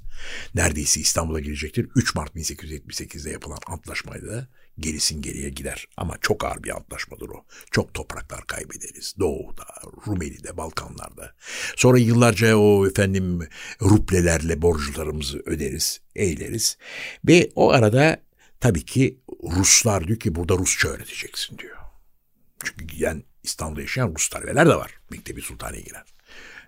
Neredeyse 0.55 1.01
İstanbul'a 1.01 1.41
gelecektir. 1.41 1.89
3 1.95 2.15
Mart 2.15 2.37
1878'de 2.37 3.31
yapılan 3.31 3.59
antlaşmayla 3.67 4.29
da 4.29 4.49
gerisin 4.79 5.23
geriye 5.23 5.49
gider. 5.49 5.87
Ama 5.97 6.19
çok 6.21 6.45
ağır 6.45 6.63
bir 6.63 6.77
antlaşmadır 6.77 7.29
o. 7.29 7.45
Çok 7.71 7.95
topraklar 7.95 8.47
kaybederiz. 8.47 9.15
Doğu'da, 9.19 9.65
Rumeli'de, 10.07 10.57
Balkanlar'da. 10.57 11.35
Sonra 11.77 11.99
yıllarca 11.99 12.57
o 12.57 12.87
efendim 12.87 13.49
ruplelerle 13.83 14.63
borçlarımızı 14.63 15.43
öderiz, 15.47 16.01
eğleriz. 16.17 16.79
Ve 17.29 17.51
o 17.55 17.71
arada 17.71 18.23
tabii 18.61 18.85
ki 18.85 19.21
Ruslar 19.43 20.09
diyor 20.09 20.19
ki 20.19 20.35
burada 20.35 20.55
Rusça 20.55 20.89
öğreteceksin 20.89 21.59
diyor. 21.59 21.77
Çünkü 22.65 22.85
giden 22.85 23.23
İstanbul'da 23.43 23.81
yaşayan 23.81 24.15
Rus 24.15 24.29
talebeler 24.29 24.67
de 24.67 24.75
var. 24.75 25.01
Mektebi 25.11 25.43
Sultan'a 25.43 25.77
giren. 25.77 26.05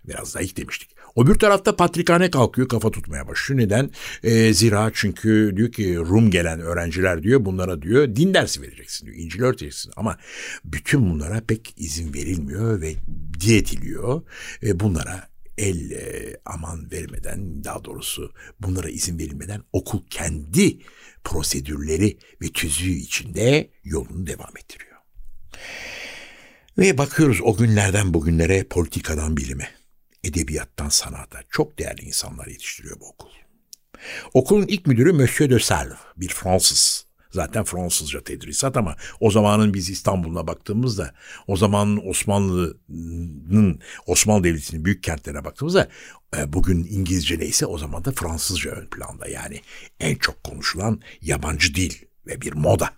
Biraz 0.04 0.28
zayıf 0.28 0.56
demiştik. 0.56 0.90
O 1.16 1.26
bir 1.26 1.34
tarafta 1.34 1.76
patrikhane 1.76 2.30
kalkıyor 2.30 2.68
kafa 2.68 2.90
tutmaya 2.90 3.28
başlıyor. 3.28 3.60
Neden? 3.60 3.90
E, 4.22 4.54
zira 4.54 4.90
çünkü 4.94 5.52
diyor 5.56 5.72
ki 5.72 5.96
Rum 5.96 6.30
gelen 6.30 6.60
öğrenciler 6.60 7.22
diyor 7.22 7.44
bunlara 7.44 7.82
diyor 7.82 8.16
din 8.16 8.34
dersi 8.34 8.62
vereceksin 8.62 9.06
diyor. 9.06 9.16
İncil 9.16 9.42
öğreteceksin. 9.42 9.92
Ama 9.96 10.18
bütün 10.64 11.10
bunlara 11.10 11.40
pek 11.40 11.74
izin 11.76 12.14
verilmiyor 12.14 12.80
ve 12.80 12.94
diyetiliyor. 13.40 14.22
E, 14.62 14.80
bunlara 14.80 15.28
el 15.58 15.90
e, 15.90 16.36
aman 16.44 16.90
vermeden 16.92 17.64
daha 17.64 17.84
doğrusu 17.84 18.32
bunlara 18.60 18.88
izin 18.88 19.18
verilmeden 19.18 19.62
okul 19.72 20.00
kendi 20.10 20.78
prosedürleri 21.24 22.18
ve 22.42 22.46
tüzüğü 22.46 22.92
içinde 22.94 23.70
yolunu 23.84 24.26
devam 24.26 24.56
ettiriyor. 24.58 24.94
Ve 26.78 26.98
bakıyoruz 26.98 27.40
o 27.42 27.56
günlerden 27.56 28.14
bugünlere 28.14 28.64
politikadan 28.64 29.36
bilime, 29.36 29.68
edebiyattan 30.24 30.88
sanata 30.88 31.40
çok 31.50 31.78
değerli 31.78 32.02
insanlar 32.02 32.46
yetiştiriyor 32.46 33.00
bu 33.00 33.08
okul. 33.08 33.28
Okulun 34.34 34.66
ilk 34.66 34.86
müdürü 34.86 35.12
Monsieur 35.12 35.50
de 35.50 35.58
Salve, 35.58 35.94
bir 36.16 36.28
Fransız. 36.28 37.04
Zaten 37.30 37.64
Fransızca 37.64 38.24
tedrisat 38.24 38.76
ama 38.76 38.96
o 39.20 39.30
zamanın 39.30 39.74
biz 39.74 39.90
İstanbul'una 39.90 40.46
baktığımızda 40.46 41.14
o 41.46 41.56
zamanın 41.56 42.00
Osmanlı'nın 42.08 43.80
Osmanlı 44.06 44.44
Devleti'nin 44.44 44.84
büyük 44.84 45.02
kentlerine 45.02 45.44
baktığımızda 45.44 45.88
e, 46.36 46.52
bugün 46.52 46.86
İngilizce 46.90 47.38
neyse 47.38 47.66
o 47.66 47.78
zaman 47.78 48.04
da 48.04 48.12
Fransızca 48.12 48.70
ön 48.70 48.86
planda. 48.86 49.28
Yani 49.28 49.60
en 50.00 50.14
çok 50.14 50.44
konuşulan 50.44 51.00
yabancı 51.20 51.74
dil 51.74 51.94
ve 52.26 52.40
bir 52.40 52.52
moda. 52.52 52.90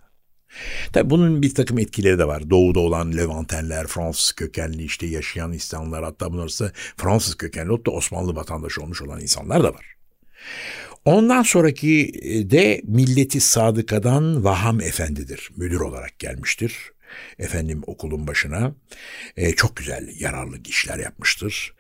Tabi 0.93 1.11
bunun 1.11 1.43
bir 1.43 1.55
takım 1.55 1.79
etkileri 1.79 2.19
de 2.19 2.27
var. 2.27 2.51
Doğuda 2.51 2.81
olan 2.81 3.17
Levantenler, 3.17 3.87
Fransız 3.87 4.33
kökenli 4.33 4.85
işte 4.85 5.07
yaşayan 5.07 5.53
insanlar 5.53 6.05
hatta 6.05 6.33
bunlar 6.33 6.51
Fransız 6.97 7.35
kökenli 7.35 7.71
olup 7.71 7.87
da 7.87 7.91
Osmanlı 7.91 8.37
vatandaşı 8.37 8.83
olmuş 8.83 9.03
olan 9.03 9.21
insanlar 9.21 9.63
da 9.63 9.75
var. 9.75 9.97
Ondan 11.05 11.43
sonraki 11.43 12.13
e, 12.23 12.51
de 12.51 12.81
Milleti 12.85 13.41
Sadıka'dan 13.41 14.45
Vaham 14.45 14.81
Efendi'dir. 14.81 15.51
Müdür 15.57 15.81
olarak 15.81 16.19
gelmiştir. 16.19 16.93
Efendim 17.39 17.83
okulun 17.87 18.27
başına 18.27 18.75
e, 19.37 19.53
çok 19.53 19.77
güzel 19.77 20.11
yararlı 20.19 20.59
işler 20.69 20.99
yapmıştır. 20.99 21.75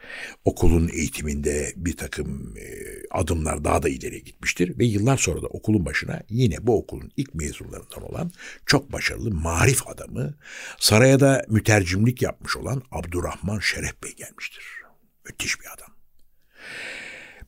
Okulun 0.44 0.88
eğitiminde 0.88 1.72
bir 1.76 1.96
takım 1.96 2.54
e, 2.58 2.66
adımlar 3.10 3.64
daha 3.64 3.82
da 3.82 3.88
ileri 3.88 4.24
gitmiştir. 4.24 4.78
Ve 4.78 4.84
yıllar 4.84 5.16
sonra 5.16 5.42
da 5.42 5.46
okulun 5.46 5.86
başına 5.86 6.22
yine 6.28 6.66
bu 6.66 6.78
okulun 6.78 7.10
ilk 7.16 7.34
mezunlarından 7.34 8.02
olan 8.02 8.32
çok 8.66 8.92
başarılı 8.92 9.30
marif 9.30 9.88
adamı 9.88 10.34
saraya 10.78 11.20
da 11.20 11.44
mütercimlik 11.48 12.22
yapmış 12.22 12.56
olan 12.56 12.82
Abdurrahman 12.90 13.58
Şeref 13.58 14.02
Bey 14.02 14.12
gelmiştir. 14.12 14.64
Müthiş 15.26 15.60
bir 15.60 15.66
adam. 15.66 15.96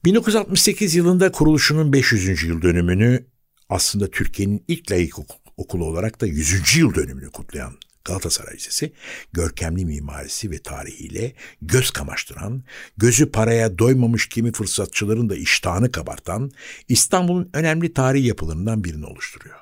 1968 0.04 0.95
yılında 0.95 1.33
kuruluşunun 1.33 1.92
500. 1.92 2.42
yıl 2.42 2.62
dönümünü 2.62 3.26
aslında 3.68 4.11
Türkiye'nin 4.11 4.64
ilk 4.68 4.90
layık 4.90 5.18
okulu 5.59 5.85
olarak 5.85 6.21
da 6.21 6.27
100. 6.27 6.77
yıl 6.77 6.95
dönümünü 6.95 7.31
kutlayan 7.31 7.75
Galatasaray 8.05 8.55
Lisesi, 8.55 8.93
görkemli 9.33 9.85
mimarisi 9.85 10.50
ve 10.50 10.59
tarihiyle 10.59 11.33
göz 11.62 11.91
kamaştıran, 11.91 12.62
gözü 12.97 13.31
paraya 13.33 13.79
doymamış 13.79 14.29
kimi 14.29 14.53
fırsatçıların 14.53 15.31
da 15.31 15.37
iştahını 15.37 15.93
kabartan 15.93 16.50
İstanbul'un 16.88 17.50
önemli 17.53 17.93
tarihi 17.93 18.27
yapılarından 18.27 18.85
birini 18.85 19.07
oluşturuyor. 19.07 19.57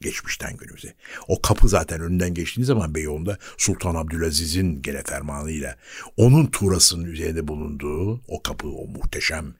Geçmişten 0.00 0.56
günümüze. 0.56 0.94
O 1.28 1.42
kapı 1.42 1.68
zaten 1.68 2.00
önünden 2.00 2.34
geçtiğiniz 2.34 2.66
zaman 2.66 2.94
Beyoğlu'nda 2.94 3.38
Sultan 3.58 3.94
Abdülaziz'in 3.94 4.82
gene 4.82 5.02
fermanıyla 5.02 5.76
onun 6.16 6.46
tuğrasının 6.46 7.04
üzerinde 7.04 7.48
bulunduğu 7.48 8.20
o 8.28 8.42
kapı, 8.42 8.68
o 8.68 8.86
muhteşem 8.86 9.54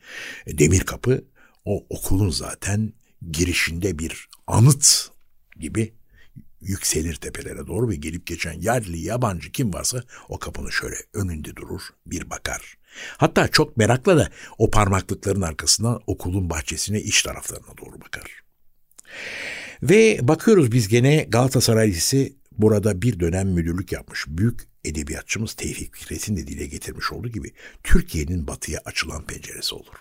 demir 0.47 0.80
kapı 0.80 1.25
o 1.64 1.87
okulun 1.88 2.30
zaten 2.30 2.92
girişinde 3.30 3.99
bir 3.99 4.28
anıt 4.47 5.13
gibi 5.56 5.92
yükselir 6.61 7.14
tepelere 7.14 7.66
doğru 7.66 7.90
ve 7.90 7.96
gelip 7.96 8.26
geçen 8.26 8.52
yerli 8.52 8.99
yabancı 8.99 9.52
kim 9.52 9.75
varsa 9.75 10.02
o 10.28 10.38
kapının 10.38 10.70
şöyle 10.70 10.96
önünde 11.12 11.56
durur 11.56 11.82
bir 12.06 12.30
bakar. 12.30 12.78
Hatta 13.16 13.49
çok 13.49 13.76
merakla 13.76 14.16
da 14.16 14.30
o 14.58 14.70
parmaklıkların 14.70 15.42
arkasından 15.42 16.00
okulun 16.06 16.50
bahçesine 16.50 17.00
iç 17.00 17.22
taraflarına 17.22 17.79
doğru 17.79 18.00
bakar. 18.00 18.44
Ve 19.83 20.18
bakıyoruz 20.22 20.72
biz 20.72 20.88
gene 20.88 21.26
Galatasaray 21.29 21.88
Lisesi 21.88 22.37
burada 22.59 23.02
bir 23.02 23.20
dönem 23.20 23.48
müdürlük 23.48 23.92
yapmış 23.92 24.24
büyük 24.29 24.61
edebiyatçımız 24.85 25.55
Tevfik 25.55 25.96
Fikret'in 25.96 26.37
de 26.37 26.46
dile 26.46 26.66
getirmiş 26.66 27.12
olduğu 27.12 27.29
gibi 27.29 27.52
Türkiye'nin 27.83 28.46
batıya 28.46 28.81
açılan 28.85 29.22
penceresi 29.26 29.74
olur. 29.74 29.94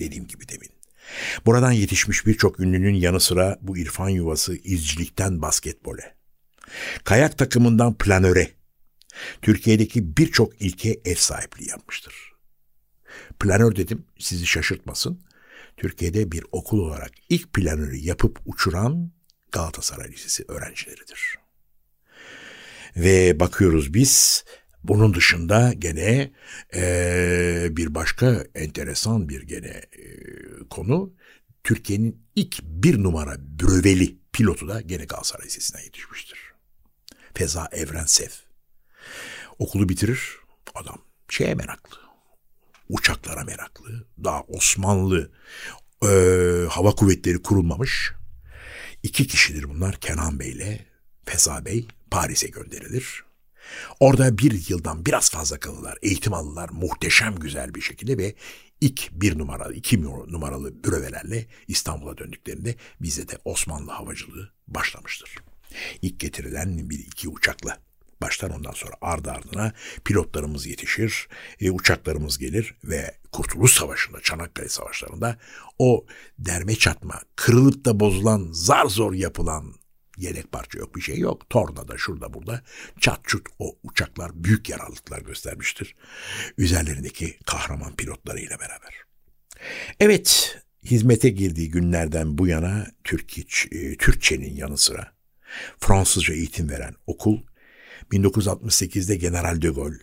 Dediğim 0.00 0.26
gibi 0.26 0.48
demin. 0.48 0.77
Buradan 1.46 1.72
yetişmiş 1.72 2.26
birçok 2.26 2.60
ünlünün 2.60 2.94
yanı 2.94 3.20
sıra 3.20 3.58
bu 3.62 3.78
irfan 3.78 4.08
yuvası 4.08 4.56
izcilikten 4.56 5.42
basketbole, 5.42 6.14
kayak 7.04 7.38
takımından 7.38 7.94
planöre, 7.94 8.50
Türkiye'deki 9.42 10.16
birçok 10.16 10.62
ilke 10.62 11.00
ev 11.04 11.14
sahipliği 11.14 11.68
yapmıştır. 11.68 12.14
Planör 13.40 13.76
dedim 13.76 14.04
sizi 14.18 14.46
şaşırtmasın. 14.46 15.20
Türkiye'de 15.76 16.32
bir 16.32 16.44
okul 16.52 16.78
olarak 16.78 17.10
ilk 17.28 17.52
planörü 17.52 17.96
yapıp 17.96 18.40
uçuran 18.46 19.12
Galatasaray 19.52 20.12
Lisesi 20.12 20.44
öğrencileridir. 20.48 21.38
Ve 22.96 23.40
bakıyoruz 23.40 23.94
biz 23.94 24.44
bunun 24.84 25.14
dışında 25.14 25.72
gene 25.78 26.32
e, 26.74 27.68
bir 27.70 27.94
başka 27.94 28.44
enteresan 28.54 29.28
bir 29.28 29.42
gene 29.42 29.82
konu 30.78 31.12
Türkiye'nin 31.64 32.26
ilk 32.36 32.62
bir 32.62 33.02
numara 33.02 33.36
bröveli 33.38 34.18
pilotu 34.32 34.68
da 34.68 34.80
gene 34.80 35.04
Galatasaray 35.04 35.46
Lisesi'nden 35.46 35.82
yetişmiştir. 35.82 36.38
Feza 37.34 37.68
Evrensev. 37.72 38.30
Okulu 39.58 39.88
bitirir 39.88 40.36
adam 40.74 40.98
şeye 41.28 41.54
meraklı. 41.54 41.96
Uçaklara 42.88 43.44
meraklı. 43.44 44.06
Daha 44.24 44.42
Osmanlı 44.42 45.30
e, 46.04 46.08
hava 46.70 46.90
kuvvetleri 46.90 47.42
kurulmamış. 47.42 48.12
İki 49.02 49.26
kişidir 49.26 49.68
bunlar 49.68 50.00
Kenan 50.00 50.40
Bey 50.40 50.50
ile 50.50 50.86
Feza 51.24 51.64
Bey 51.64 51.88
Paris'e 52.10 52.48
gönderilir. 52.48 53.24
Orada 54.00 54.38
bir 54.38 54.68
yıldan 54.68 55.06
biraz 55.06 55.30
fazla 55.30 55.60
kalırlar. 55.60 55.98
Eğitim 56.02 56.34
alırlar 56.34 56.68
muhteşem 56.68 57.34
güzel 57.34 57.74
bir 57.74 57.80
şekilde 57.80 58.18
ve 58.18 58.34
ilk 58.80 59.12
bir 59.12 59.38
numaralı, 59.38 59.74
iki 59.74 60.02
numaralı 60.02 60.84
bürevelerle 60.84 61.46
İstanbul'a 61.68 62.18
döndüklerinde 62.18 62.74
bizde 63.00 63.28
de 63.28 63.38
Osmanlı 63.44 63.90
havacılığı 63.90 64.52
başlamıştır. 64.68 65.36
İlk 66.02 66.20
getirilen 66.20 66.90
bir 66.90 66.98
iki 66.98 67.28
uçakla 67.28 67.78
baştan 68.22 68.50
ondan 68.50 68.72
sonra 68.72 68.94
ardı 69.00 69.30
ardına 69.30 69.72
pilotlarımız 70.04 70.66
yetişir, 70.66 71.28
e, 71.60 71.70
uçaklarımız 71.70 72.38
gelir 72.38 72.74
ve 72.84 73.14
Kurtuluş 73.32 73.72
Savaşı'nda, 73.72 74.20
Çanakkale 74.20 74.68
Savaşları'nda 74.68 75.38
o 75.78 76.06
derme 76.38 76.76
çatma, 76.76 77.20
kırılıp 77.36 77.84
da 77.84 78.00
bozulan, 78.00 78.48
zar 78.52 78.86
zor 78.86 79.12
yapılan 79.12 79.74
yedek 80.18 80.52
parça 80.52 80.78
yok 80.78 80.96
bir 80.96 81.00
şey 81.00 81.18
yok. 81.18 81.50
Torna 81.50 81.88
da 81.88 81.98
şurada 81.98 82.34
burada 82.34 82.62
çat 83.00 83.20
çut 83.24 83.46
o 83.58 83.78
uçaklar 83.82 84.30
büyük 84.34 84.68
yararlılıklar 84.68 85.20
göstermiştir. 85.20 85.94
Üzerlerindeki 86.58 87.38
kahraman 87.46 87.96
pilotlarıyla 87.96 88.58
beraber. 88.60 88.94
Evet 90.00 90.58
hizmete 90.84 91.28
girdiği 91.28 91.70
günlerden 91.70 92.38
bu 92.38 92.46
yana 92.46 92.86
Türk, 93.04 93.38
e, 93.72 93.96
Türkçenin 93.96 94.56
yanı 94.56 94.78
sıra 94.78 95.12
Fransızca 95.80 96.34
eğitim 96.34 96.70
veren 96.70 96.94
okul 97.06 97.40
1968'de 98.12 99.16
General 99.16 99.62
de 99.62 99.68
Gaulle, 99.68 99.98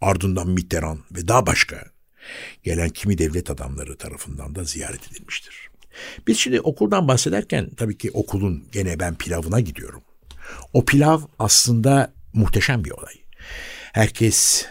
ardından 0.00 0.50
Mitterrand 0.50 0.98
ve 1.10 1.28
daha 1.28 1.46
başka 1.46 1.92
gelen 2.62 2.88
kimi 2.88 3.18
devlet 3.18 3.50
adamları 3.50 3.96
tarafından 3.96 4.54
da 4.54 4.64
ziyaret 4.64 5.12
edilmiştir. 5.12 5.67
Biz 6.26 6.38
şimdi 6.38 6.60
okuldan 6.60 7.08
bahsederken 7.08 7.70
tabii 7.76 7.98
ki 7.98 8.10
okulun 8.10 8.68
gene 8.72 9.00
ben 9.00 9.14
pilavına 9.14 9.60
gidiyorum. 9.60 10.02
O 10.72 10.84
pilav 10.84 11.20
aslında 11.38 12.12
muhteşem 12.32 12.84
bir 12.84 12.90
olay. 12.90 13.14
Herkes 13.92 14.66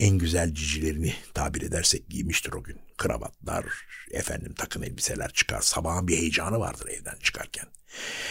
en 0.00 0.18
güzel 0.18 0.54
cicilerini 0.54 1.14
tabir 1.34 1.62
edersek 1.62 2.08
giymiştir 2.08 2.52
o 2.52 2.62
gün. 2.62 2.78
Kravatlar, 2.96 3.64
efendim 4.10 4.54
takım 4.54 4.84
elbiseler 4.84 5.30
çıkar. 5.30 5.60
Sabahın 5.60 6.08
bir 6.08 6.16
heyecanı 6.16 6.58
vardır 6.58 6.88
evden 6.88 7.18
çıkarken. 7.22 7.66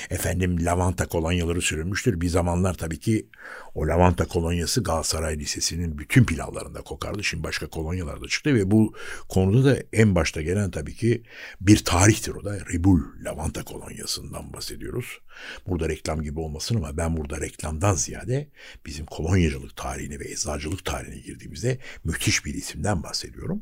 Efendim 0.10 0.66
lavanta 0.66 1.06
kolonyaları 1.06 1.62
sürülmüştür. 1.62 2.22
Bir 2.22 2.30
zamanlar 2.30 2.74
tabii 2.74 3.00
ki 3.00 3.30
o 3.76 3.88
lavanta 3.88 4.26
kolonyası 4.26 4.84
Galatasaray 4.84 5.40
Lisesi'nin 5.40 5.98
bütün 5.98 6.26
pilavlarında 6.26 6.82
kokardı. 6.82 7.24
Şimdi 7.24 7.44
başka 7.44 7.68
kolonyalar 7.68 8.22
da 8.22 8.28
çıktı 8.28 8.56
ve 8.56 8.72
bu 8.72 8.94
konuda 9.30 9.72
da 9.72 9.78
en 9.94 10.16
başta 10.16 10.42
gelen 10.42 10.72
tabii 10.72 10.96
ki 10.96 11.24
bir 11.62 11.86
tarihtir 11.86 12.32
o 12.32 12.44
da. 12.44 12.60
Ribul 12.66 13.02
lavanta 13.26 13.64
kolonyasından 13.64 14.54
bahsediyoruz. 14.54 15.20
Burada 15.68 15.90
reklam 15.90 16.22
gibi 16.22 16.40
olmasın 16.40 16.76
ama 16.76 16.98
ben 16.98 17.18
burada 17.18 17.42
reklamdan 17.42 17.94
ziyade 17.94 18.48
bizim 18.86 19.06
kolonyacılık 19.06 19.76
tarihine 19.76 20.20
ve 20.20 20.32
eczacılık 20.32 20.86
tarihine 20.86 21.18
girdiğimizde 21.18 21.78
müthiş 22.04 22.46
bir 22.46 22.54
isimden 22.54 23.04
bahsediyorum. 23.04 23.62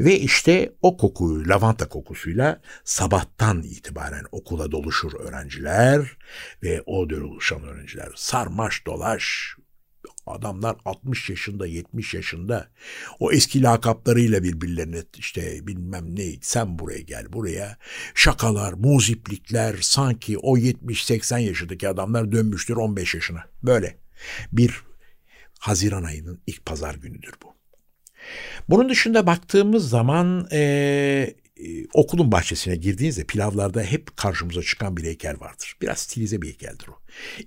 Ve 0.00 0.18
işte 0.18 0.72
o 0.82 0.96
kokuyu 0.96 1.48
lavanta 1.52 1.88
kokusuyla 1.88 2.60
sabahtan 2.84 3.62
itibaren 3.62 4.24
okula 4.32 4.72
doluşur 4.72 5.12
öğrenciler 5.14 6.16
ve 6.62 6.82
o 6.86 7.10
doluşan 7.10 7.62
öğrenciler 7.62 8.08
sarmaş 8.14 8.86
dolaş 8.86 9.56
Adamlar 10.26 10.76
60 10.84 11.30
yaşında 11.30 11.66
70 11.66 12.14
yaşında 12.14 12.68
o 13.18 13.32
eski 13.32 13.62
lakaplarıyla 13.62 14.42
birbirlerine 14.42 15.02
işte 15.18 15.66
bilmem 15.66 16.16
ne 16.16 16.32
sen 16.42 16.78
buraya 16.78 17.00
gel 17.00 17.32
buraya 17.32 17.76
şakalar 18.14 18.72
muziplikler 18.72 19.76
sanki 19.80 20.38
o 20.38 20.58
70-80 20.58 21.40
yaşındaki 21.40 21.88
adamlar 21.88 22.32
dönmüştür 22.32 22.76
15 22.76 23.14
yaşına 23.14 23.44
böyle. 23.62 23.98
Bir 24.52 24.82
Haziran 25.58 26.04
ayının 26.04 26.42
ilk 26.46 26.66
pazar 26.66 26.94
günüdür 26.94 27.32
bu. 27.42 27.54
Bunun 28.68 28.88
dışında 28.88 29.26
baktığımız 29.26 29.88
zaman 29.88 30.48
e, 30.52 31.34
e, 31.62 31.86
okulun 31.94 32.32
bahçesine 32.32 32.76
girdiğinizde 32.76 33.24
pilavlarda 33.24 33.82
hep 33.82 34.16
karşımıza 34.16 34.62
çıkan 34.62 34.96
bir 34.96 35.02
heykel 35.02 35.40
vardır. 35.40 35.76
Biraz 35.82 35.98
stilize 35.98 36.42
bir 36.42 36.46
heykeldir 36.46 36.88
o. 36.88 36.98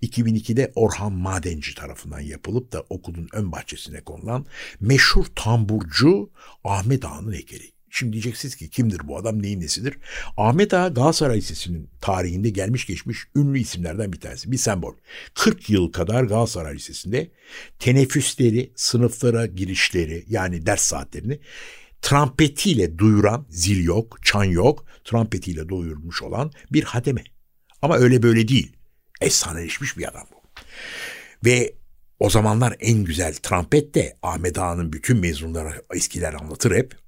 2002'de 0.02 0.72
Orhan 0.76 1.14
Madenci 1.14 1.76
tarafından 1.76 2.20
yapılıp 2.20 2.72
da 2.72 2.84
okulun 2.90 3.28
ön 3.34 3.52
bahçesine 3.52 4.02
konulan 4.02 4.46
meşhur 4.80 5.26
tamburcu 5.36 6.30
Ahmet 6.64 7.06
Ağa'nın 7.06 7.34
heykeli. 7.34 7.76
Şimdi 7.90 8.14
diyeceksiniz 8.14 8.56
ki 8.56 8.70
kimdir 8.70 9.08
bu 9.08 9.18
adam 9.18 9.42
neyin 9.44 9.60
nesidir? 9.60 9.98
Ahmet 10.38 10.74
Ağa 10.74 10.88
Galatasaray 10.88 11.38
Lisesi'nin 11.38 11.90
tarihinde 12.02 12.50
gelmiş 12.50 12.86
geçmiş 12.86 13.20
ünlü 13.36 13.60
isimlerden 13.60 14.14
bir 14.14 14.20
tanesi. 14.20 14.52
Bir 14.52 14.58
sembol. 14.58 14.94
40 15.34 15.70
yıl 15.70 15.92
kadar 15.92 16.24
Galatasaray 16.24 16.76
Lisesi'nde 16.76 17.32
teneffüsleri, 17.80 18.72
sınıflara 18.76 19.46
girişleri 19.46 20.26
yani 20.30 20.66
ders 20.66 20.82
saatlerini 20.82 21.40
trampetiyle 22.02 22.98
duyuran 22.98 23.46
zil 23.50 23.84
yok, 23.84 24.20
çan 24.24 24.44
yok, 24.44 24.86
trampetiyle 25.04 25.70
duyurmuş 25.70 26.22
olan 26.22 26.52
bir 26.72 26.84
hademe. 26.84 27.24
Ama 27.82 27.98
öyle 27.98 28.24
böyle 28.24 28.48
değil. 28.48 28.76
Efsaneleşmiş 29.22 29.98
bir 29.98 30.10
adam 30.10 30.28
bu. 30.32 30.42
Ve 31.46 31.74
o 32.20 32.30
zamanlar 32.30 32.76
en 32.80 33.04
güzel 33.04 33.34
trampet 33.34 33.96
de 33.96 34.18
Ahmet 34.22 34.60
Ağa'nın 34.60 34.94
bütün 34.94 35.18
mezunları 35.18 35.82
eskiler 35.94 36.34
anlatır 36.34 36.76
hep. 36.76 37.05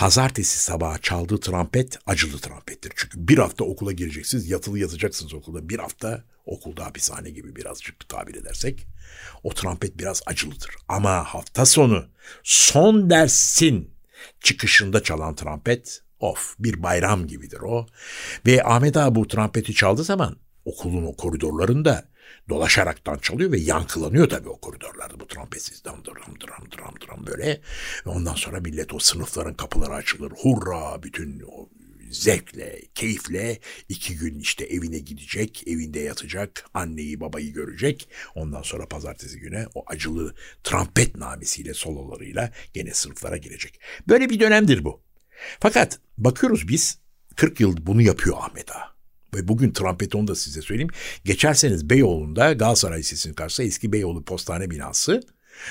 Pazartesi 0.00 0.58
sabahı 0.58 1.00
çaldığı 1.00 1.40
trampet 1.40 1.98
acılı 2.06 2.38
trampettir. 2.38 2.92
Çünkü 2.96 3.28
bir 3.28 3.38
hafta 3.38 3.64
okula 3.64 3.92
gireceksiniz, 3.92 4.50
yatılı 4.50 4.78
yatacaksınız 4.78 5.34
okulda. 5.34 5.68
Bir 5.68 5.78
hafta 5.78 6.24
okulda 6.46 6.84
hapishane 6.84 7.30
gibi 7.30 7.56
birazcık 7.56 8.08
tabir 8.08 8.34
edersek. 8.34 8.86
O 9.42 9.54
trampet 9.54 9.98
biraz 9.98 10.22
acılıdır. 10.26 10.76
Ama 10.88 11.24
hafta 11.24 11.66
sonu 11.66 12.06
son 12.42 13.10
dersin 13.10 13.94
çıkışında 14.40 15.02
çalan 15.02 15.34
trompet 15.34 16.02
of 16.20 16.54
bir 16.58 16.82
bayram 16.82 17.26
gibidir 17.26 17.60
o. 17.60 17.86
Ve 18.46 18.64
Ahmet 18.64 18.96
Ağa 18.96 19.14
bu 19.14 19.28
trompeti 19.28 19.74
çaldığı 19.74 20.04
zaman 20.04 20.36
okulun 20.64 21.06
o 21.06 21.16
koridorlarında 21.16 22.08
dolaşaraktan 22.50 23.18
çalıyor 23.18 23.52
ve 23.52 23.58
yankılanıyor 23.58 24.28
tabii 24.28 24.48
o 24.48 24.60
koridorlarda 24.60 25.20
bu 25.20 25.26
trompetsiz 25.26 25.84
dam 25.84 26.04
dram 26.04 26.40
dram 26.40 26.70
dram 26.70 26.94
dram 27.06 27.26
böyle. 27.26 27.60
Ve 28.06 28.10
ondan 28.10 28.34
sonra 28.34 28.60
millet 28.60 28.94
o 28.94 28.98
sınıfların 28.98 29.54
kapıları 29.54 29.94
açılır. 29.94 30.32
Hurra 30.42 31.02
bütün 31.02 31.42
o 31.46 31.68
zevkle, 32.10 32.82
keyifle 32.94 33.58
iki 33.88 34.16
gün 34.16 34.38
işte 34.38 34.64
evine 34.64 34.98
gidecek, 34.98 35.62
evinde 35.66 36.00
yatacak, 36.00 36.64
anneyi 36.74 37.20
babayı 37.20 37.52
görecek. 37.52 38.08
Ondan 38.34 38.62
sonra 38.62 38.86
pazartesi 38.86 39.38
güne 39.40 39.66
o 39.74 39.84
acılı 39.86 40.34
trompet 40.64 41.16
namesiyle, 41.16 41.74
sololarıyla 41.74 42.52
gene 42.74 42.94
sınıflara 42.94 43.36
girecek. 43.36 43.80
Böyle 44.08 44.30
bir 44.30 44.40
dönemdir 44.40 44.84
bu. 44.84 45.02
Fakat 45.60 46.00
bakıyoruz 46.18 46.68
biz 46.68 46.98
40 47.36 47.60
yıl 47.60 47.86
bunu 47.86 48.02
yapıyor 48.02 48.36
Ahmet 48.40 48.72
Ağa. 48.72 48.89
Ve 49.34 49.48
bugün 49.48 49.72
trompet 49.72 50.14
onu 50.14 50.28
da 50.28 50.34
size 50.34 50.62
söyleyeyim. 50.62 50.90
Geçerseniz 51.24 51.90
Beyoğlu'nda 51.90 52.52
Galatasaray 52.52 52.98
Lisesi'nin 52.98 53.34
karşısında 53.34 53.66
eski 53.66 53.92
Beyoğlu 53.92 54.24
Postane 54.24 54.70
binası. 54.70 55.20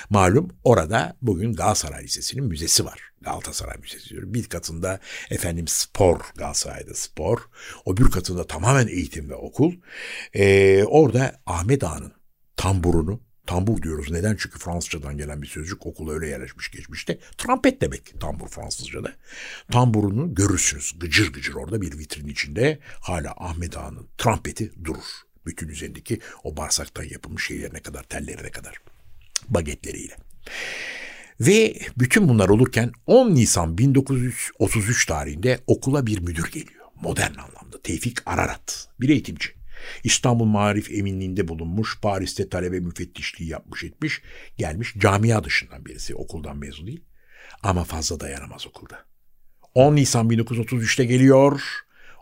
Malum 0.09 0.49
orada 0.63 1.17
bugün 1.21 1.53
Galatasaray 1.53 2.03
Lisesi'nin 2.03 2.45
müzesi 2.45 2.85
var. 2.85 3.09
Galatasaray 3.21 3.77
Müzesi 3.77 4.09
diyorum. 4.09 4.33
Bir 4.33 4.43
katında 4.43 4.99
efendim 5.29 5.67
spor, 5.67 6.19
Galatasaray'da 6.35 6.93
spor. 6.93 7.39
O 7.85 7.97
bir 7.97 8.03
katında 8.03 8.47
tamamen 8.47 8.87
eğitim 8.87 9.29
ve 9.29 9.35
okul. 9.35 9.73
Ee, 10.33 10.83
orada 10.83 11.41
Ahmet 11.45 11.83
Ağa'nın 11.83 12.13
tamburunu, 12.55 13.21
tambur 13.49 13.81
diyoruz. 13.81 14.11
Neden? 14.11 14.35
Çünkü 14.39 14.59
Fransızcadan 14.59 15.17
gelen 15.17 15.41
bir 15.41 15.47
sözcük 15.47 15.85
okula 15.85 16.13
öyle 16.13 16.27
yerleşmiş 16.27 16.71
geçmişte. 16.71 17.19
Trompet 17.37 17.81
demek 17.81 18.21
tambur 18.21 18.47
Fransızca'da. 18.47 19.13
Tamburunu 19.71 20.35
görürsünüz. 20.35 20.93
Gıcır 20.99 21.33
gıcır 21.33 21.53
orada 21.53 21.81
bir 21.81 21.97
vitrin 21.97 22.27
içinde 22.27 22.79
hala 23.01 23.33
Ahmet 23.37 23.77
Ağa'nın 23.77 24.07
trompeti 24.17 24.71
durur. 24.83 25.03
Bütün 25.45 25.67
üzerindeki 25.67 26.19
o 26.43 26.57
bağırsaktan 26.57 27.03
yapılmış 27.03 27.47
şeylerine 27.47 27.79
kadar, 27.79 28.03
tellerine 28.03 28.51
kadar 28.51 28.77
bagetleriyle. 29.47 30.15
Ve 31.39 31.79
bütün 31.99 32.29
bunlar 32.29 32.49
olurken 32.49 32.91
10 33.07 33.35
Nisan 33.35 33.77
1933 33.77 35.05
tarihinde 35.05 35.59
okula 35.67 36.05
bir 36.05 36.19
müdür 36.19 36.51
geliyor. 36.51 36.85
Modern 37.01 37.31
anlamda 37.33 37.81
Tevfik 37.83 38.17
Ararat, 38.25 38.89
bir 39.01 39.09
eğitimci. 39.09 39.58
İstanbul 40.03 40.45
Marif 40.45 40.91
Eminliğinde 40.91 41.47
bulunmuş, 41.47 42.01
Paris'te 42.01 42.49
talebe 42.49 42.79
müfettişliği 42.79 43.49
yapmış 43.49 43.83
etmiş, 43.83 44.21
gelmiş 44.57 44.93
camia 44.97 45.43
dışından 45.43 45.85
birisi, 45.85 46.15
okuldan 46.15 46.57
mezun 46.57 46.87
değil. 46.87 47.03
Ama 47.63 47.83
fazla 47.83 48.19
dayanamaz 48.19 48.67
okulda. 48.67 49.05
10 49.75 49.95
Nisan 49.95 50.29
1933'te 50.29 51.05
geliyor, 51.05 51.61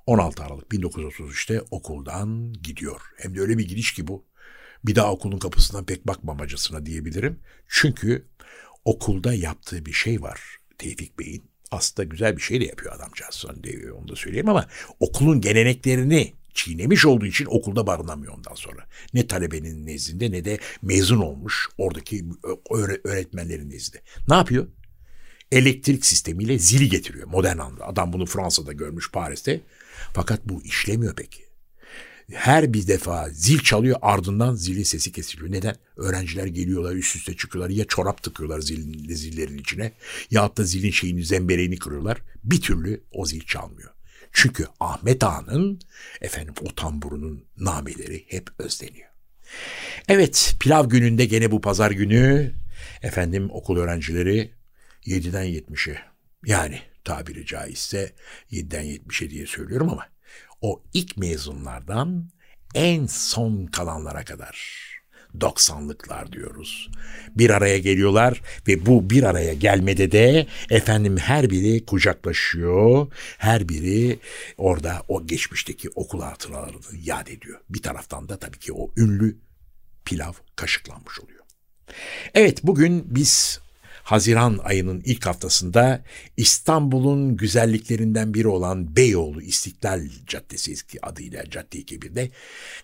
16 0.05 0.43
Aralık 0.43 0.71
1933'te 0.71 1.61
okuldan 1.71 2.53
gidiyor. 2.53 3.01
Hem 3.17 3.35
de 3.35 3.41
öyle 3.41 3.57
bir 3.57 3.67
gidiş 3.67 3.93
ki 3.93 4.07
bu. 4.07 4.25
Bir 4.85 4.95
daha 4.95 5.11
okulun 5.11 5.39
kapısından 5.39 5.85
pek 5.85 6.07
bakmamacasına 6.07 6.85
diyebilirim. 6.85 7.39
Çünkü 7.67 8.27
okulda 8.85 9.33
yaptığı 9.33 9.85
bir 9.85 9.93
şey 9.93 10.21
var 10.21 10.57
Tevfik 10.77 11.19
Bey'in. 11.19 11.51
Aslında 11.71 12.09
güzel 12.09 12.37
bir 12.37 12.41
şey 12.41 12.61
de 12.61 12.65
yapıyor 12.65 12.95
adamcağız. 12.95 13.45
Onu 13.99 14.07
da 14.07 14.15
söyleyeyim 14.15 14.49
ama 14.49 14.67
okulun 14.99 15.41
geleneklerini 15.41 16.33
çiğnemiş 16.57 17.05
olduğu 17.05 17.25
için 17.25 17.45
okulda 17.45 17.87
barınamıyor 17.87 18.33
ondan 18.33 18.55
sonra. 18.55 18.87
Ne 19.13 19.27
talebenin 19.27 19.85
nezdinde 19.85 20.31
ne 20.31 20.45
de 20.45 20.59
mezun 20.81 21.21
olmuş 21.21 21.69
oradaki 21.77 22.25
öğretmenlerin 23.03 23.69
nezdinde. 23.69 24.01
Ne 24.29 24.35
yapıyor? 24.35 24.67
Elektrik 25.51 26.05
sistemiyle 26.05 26.59
zili 26.59 26.89
getiriyor 26.89 27.27
modern 27.27 27.57
anda. 27.57 27.87
Adam 27.87 28.13
bunu 28.13 28.25
Fransa'da 28.25 28.73
görmüş 28.73 29.11
Paris'te. 29.11 29.61
Fakat 30.13 30.45
bu 30.45 30.63
işlemiyor 30.63 31.15
peki 31.15 31.47
her 32.33 32.73
bir 32.73 32.87
defa 32.87 33.29
zil 33.29 33.59
çalıyor 33.59 33.97
ardından 34.01 34.55
zilin 34.55 34.83
sesi 34.83 35.11
kesiliyor. 35.11 35.51
Neden? 35.51 35.75
Öğrenciler 35.97 36.45
geliyorlar 36.45 36.95
üst 36.95 37.15
üste 37.15 37.35
çıkıyorlar 37.35 37.69
ya 37.69 37.85
çorap 37.85 38.23
tıkıyorlar 38.23 38.59
zilin, 38.59 39.13
zillerin 39.13 39.57
içine 39.57 39.91
ya 40.31 40.57
da 40.57 40.63
zilin 40.63 40.91
şeyini 40.91 41.23
zembereğini 41.23 41.79
kırıyorlar. 41.79 42.17
Bir 42.43 42.61
türlü 42.61 43.03
o 43.11 43.25
zil 43.25 43.41
çalmıyor. 43.41 43.96
Çünkü 44.33 44.65
Ahmet 44.79 45.23
Ağa'nın 45.23 45.79
efendim 46.21 46.53
o 46.61 46.75
tamburunun 46.75 47.45
nameleri 47.57 48.25
hep 48.27 48.49
özleniyor. 48.59 49.09
Evet 50.07 50.55
pilav 50.59 50.89
gününde 50.89 51.25
gene 51.25 51.51
bu 51.51 51.61
pazar 51.61 51.91
günü 51.91 52.53
efendim 53.01 53.49
okul 53.51 53.77
öğrencileri 53.77 54.53
7'den 55.05 55.45
70'e 55.45 55.99
yani 56.45 56.79
tabiri 57.03 57.45
caizse 57.45 58.13
7'den 58.51 58.85
70'e 58.85 59.29
diye 59.29 59.45
söylüyorum 59.45 59.89
ama 59.89 60.07
o 60.61 60.83
ilk 60.93 61.17
mezunlardan 61.17 62.29
en 62.75 63.05
son 63.05 63.65
kalanlara 63.65 64.25
kadar 64.25 64.86
90'lıklar 65.39 66.31
diyoruz. 66.31 66.89
Bir 67.35 67.49
araya 67.49 67.77
geliyorlar 67.77 68.41
ve 68.67 68.85
bu 68.85 69.09
bir 69.09 69.23
araya 69.23 69.53
gelmede 69.53 70.11
de 70.11 70.47
efendim 70.69 71.17
her 71.17 71.49
biri 71.49 71.85
kucaklaşıyor. 71.85 73.07
Her 73.37 73.69
biri 73.69 74.19
orada 74.57 75.03
o 75.07 75.27
geçmişteki 75.27 75.89
okul 75.89 76.21
hatıralarını 76.21 76.81
yad 77.03 77.27
ediyor. 77.27 77.59
Bir 77.69 77.81
taraftan 77.81 78.29
da 78.29 78.37
tabii 78.37 78.59
ki 78.59 78.73
o 78.73 78.91
ünlü 78.97 79.37
pilav 80.05 80.33
kaşıklanmış 80.55 81.19
oluyor. 81.19 81.43
Evet 82.33 82.63
bugün 82.63 83.15
biz 83.15 83.59
Haziran 84.03 84.59
ayının 84.63 85.01
ilk 85.05 85.25
haftasında 85.25 86.03
İstanbul'un 86.37 87.37
güzelliklerinden 87.37 88.33
biri 88.33 88.47
olan 88.47 88.95
Beyoğlu 88.95 89.41
İstiklal 89.41 90.09
Caddesi 90.27 90.71
eski 90.71 91.05
adıyla 91.05 91.49
Cadde-i 91.49 91.85
Kebir'de 91.85 92.31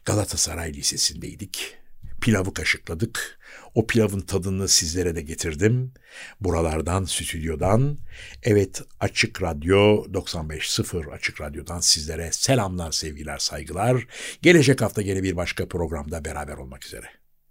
Galatasaray 0.05 0.73
Lisesi'ndeydik. 0.73 1.82
Pilavı 2.23 2.53
kaşıkladık. 2.53 3.39
O 3.73 3.87
pilavın 3.87 4.21
tadını 4.21 4.67
sizlere 4.67 5.15
de 5.15 5.21
getirdim. 5.21 5.93
Buralardan, 6.41 7.05
stüdyodan. 7.05 7.97
Evet 8.43 8.81
Açık 8.99 9.41
Radyo 9.41 10.05
95.0 10.05 11.11
Açık 11.11 11.41
Radyo'dan 11.41 11.79
sizlere 11.79 12.31
selamlar, 12.31 12.91
sevgiler, 12.91 13.37
saygılar. 13.37 14.07
Gelecek 14.41 14.81
hafta 14.81 15.01
yine 15.01 15.23
bir 15.23 15.35
başka 15.35 15.67
programda 15.67 16.25
beraber 16.25 16.57
olmak 16.57 16.85
üzere. 16.85 17.05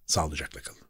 Sağlıcakla 0.06 0.60
kalın. 0.60 0.81